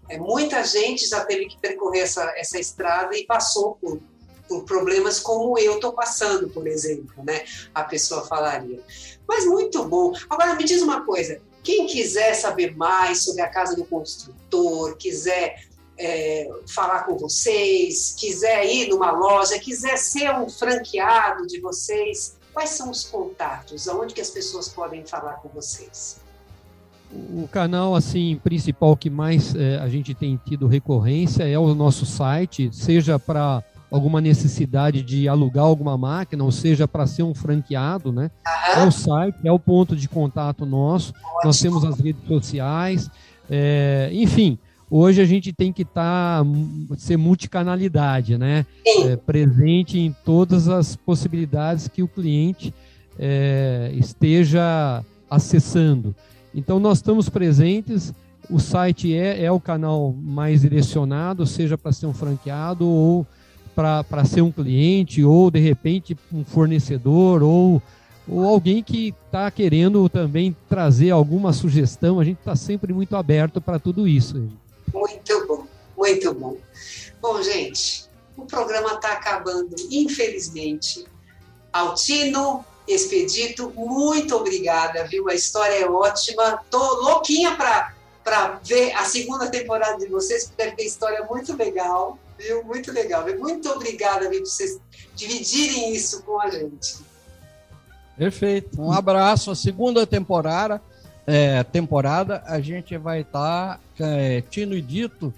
É, 0.08 0.18
muita 0.18 0.64
gente 0.64 1.06
já 1.06 1.24
teve 1.24 1.46
que 1.46 1.58
percorrer 1.58 2.00
essa, 2.00 2.24
essa 2.36 2.58
estrada 2.58 3.16
e 3.16 3.26
passou 3.26 3.74
por, 3.74 4.00
por 4.48 4.64
problemas 4.64 5.20
como 5.20 5.58
eu 5.58 5.74
estou 5.74 5.92
passando, 5.92 6.48
por 6.48 6.66
exemplo, 6.66 7.22
né? 7.22 7.44
A 7.74 7.84
pessoa 7.84 8.26
falaria. 8.26 8.82
Mas 9.26 9.44
muito 9.44 9.84
bom. 9.84 10.12
Agora 10.30 10.54
me 10.54 10.64
diz 10.64 10.80
uma 10.80 11.04
coisa: 11.04 11.40
quem 11.62 11.86
quiser 11.86 12.34
saber 12.34 12.74
mais 12.74 13.22
sobre 13.24 13.42
a 13.42 13.48
casa 13.48 13.76
do 13.76 13.84
construtor, 13.84 14.96
quiser 14.96 15.68
é, 15.98 16.48
falar 16.66 17.04
com 17.04 17.18
vocês, 17.18 18.14
quiser 18.18 18.64
ir 18.64 18.88
numa 18.88 19.10
loja, 19.10 19.58
quiser 19.58 19.98
ser 19.98 20.30
um 20.30 20.48
franqueado 20.48 21.46
de 21.46 21.60
vocês, 21.60 22.37
quais 22.58 22.70
são 22.70 22.90
os 22.90 23.04
contatos? 23.04 23.86
Aonde 23.86 24.12
que 24.12 24.20
as 24.20 24.30
pessoas 24.30 24.68
podem 24.68 25.06
falar 25.06 25.34
com 25.34 25.48
vocês? 25.48 26.20
O 27.12 27.46
canal 27.46 27.94
assim 27.94 28.34
principal 28.42 28.96
que 28.96 29.08
mais 29.08 29.54
é, 29.54 29.78
a 29.78 29.88
gente 29.88 30.12
tem 30.12 30.38
tido 30.44 30.66
recorrência 30.66 31.44
é 31.48 31.56
o 31.56 31.72
nosso 31.72 32.04
site, 32.04 32.68
seja 32.72 33.16
para 33.16 33.62
alguma 33.88 34.20
necessidade 34.20 35.02
de 35.02 35.28
alugar 35.28 35.64
alguma 35.66 35.96
máquina, 35.96 36.42
ou 36.42 36.50
seja, 36.50 36.88
para 36.88 37.06
ser 37.06 37.22
um 37.22 37.32
franqueado, 37.32 38.10
né? 38.10 38.28
É 38.76 38.82
o 38.82 38.90
site, 38.90 39.38
é 39.44 39.52
o 39.52 39.58
ponto 39.58 39.94
de 39.94 40.08
contato 40.08 40.66
nosso. 40.66 41.14
Nós 41.44 41.60
temos 41.60 41.84
as 41.84 42.00
redes 42.00 42.26
sociais, 42.26 43.08
é, 43.48 44.10
enfim. 44.12 44.58
Hoje 44.90 45.20
a 45.20 45.24
gente 45.26 45.52
tem 45.52 45.70
que 45.70 45.82
estar 45.82 46.42
tá, 46.42 46.96
ser 46.96 47.18
multicanalidade, 47.18 48.38
né? 48.38 48.64
É, 49.04 49.16
presente 49.16 49.98
em 49.98 50.14
todas 50.24 50.68
as 50.68 50.96
possibilidades 50.96 51.88
que 51.88 52.02
o 52.02 52.08
cliente 52.08 52.72
é, 53.18 53.92
esteja 53.94 55.04
acessando. 55.30 56.14
Então, 56.54 56.80
nós 56.80 56.98
estamos 56.98 57.28
presentes. 57.28 58.14
O 58.48 58.58
site 58.58 59.14
é, 59.14 59.44
é 59.44 59.52
o 59.52 59.60
canal 59.60 60.14
mais 60.18 60.62
direcionado, 60.62 61.46
seja 61.46 61.76
para 61.76 61.92
ser 61.92 62.06
um 62.06 62.14
franqueado 62.14 62.88
ou 62.88 63.26
para 63.76 64.24
ser 64.24 64.40
um 64.40 64.50
cliente, 64.50 65.22
ou 65.22 65.50
de 65.50 65.60
repente 65.60 66.16
um 66.32 66.42
fornecedor, 66.42 67.42
ou, 67.42 67.80
ou 68.26 68.48
alguém 68.48 68.82
que 68.82 69.14
está 69.26 69.50
querendo 69.50 70.08
também 70.08 70.56
trazer 70.68 71.10
alguma 71.10 71.52
sugestão. 71.52 72.18
A 72.18 72.24
gente 72.24 72.38
está 72.38 72.56
sempre 72.56 72.92
muito 72.92 73.14
aberto 73.14 73.60
para 73.60 73.78
tudo 73.78 74.08
isso. 74.08 74.48
Muito 74.92 75.46
bom, 75.46 75.66
muito 75.96 76.34
bom. 76.34 76.56
Bom, 77.20 77.42
gente, 77.42 78.08
o 78.36 78.44
programa 78.46 78.94
está 78.94 79.12
acabando, 79.12 79.74
infelizmente. 79.90 81.06
Altino, 81.72 82.64
Expedito, 82.88 83.70
muito 83.76 84.34
obrigada, 84.34 85.04
viu? 85.04 85.28
A 85.28 85.34
história 85.34 85.74
é 85.74 85.86
ótima. 85.86 86.64
Tô 86.70 86.78
louquinha 87.02 87.54
para 87.54 88.60
ver 88.64 88.92
a 88.94 89.04
segunda 89.04 89.50
temporada 89.50 89.98
de 89.98 90.06
vocês, 90.06 90.46
porque 90.46 90.62
deve 90.62 90.76
ter 90.76 90.84
história 90.84 91.22
muito 91.28 91.54
legal, 91.54 92.18
viu? 92.38 92.64
Muito 92.64 92.90
legal. 92.90 93.26
Muito 93.38 93.68
obrigada, 93.68 94.30
viu, 94.30 94.40
por 94.40 94.48
vocês 94.48 94.80
dividirem 95.14 95.92
isso 95.92 96.22
com 96.22 96.40
a 96.40 96.48
gente. 96.48 96.96
Perfeito. 98.16 98.80
Um 98.80 98.90
abraço. 98.90 99.50
A 99.50 99.54
segunda 99.54 100.06
temporada, 100.06 100.80
é, 101.28 101.62
temporada 101.62 102.42
a 102.46 102.58
gente 102.58 102.96
vai 102.96 103.20
estar 103.20 103.76
tá, 103.76 103.80
é, 104.00 104.40
Tino 104.40 104.74
e 104.74 104.80
Dito 104.80 105.32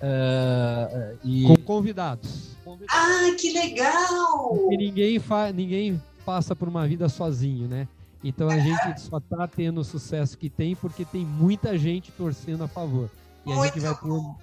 é, 0.00 1.16
e... 1.22 1.42
com 1.44 1.56
convidados. 1.56 2.56
convidados. 2.64 2.94
Ah, 2.94 3.36
que 3.38 3.52
legal! 3.52 4.48
Porque 4.48 4.76
ninguém 4.78 5.18
faz, 5.18 5.54
ninguém 5.54 6.02
passa 6.24 6.56
por 6.56 6.66
uma 6.66 6.88
vida 6.88 7.10
sozinho, 7.10 7.68
né? 7.68 7.86
Então 8.24 8.48
a 8.48 8.58
gente 8.58 9.02
só 9.02 9.18
está 9.18 9.46
tendo 9.46 9.82
o 9.82 9.84
sucesso 9.84 10.38
que 10.38 10.48
tem 10.48 10.74
porque 10.74 11.04
tem 11.04 11.26
muita 11.26 11.76
gente 11.76 12.10
torcendo 12.12 12.64
a 12.64 12.68
favor. 12.68 13.10
E 13.44 13.52
a 13.52 13.66
gente 13.66 13.80
vai 13.80 13.94
ter 13.94 14.34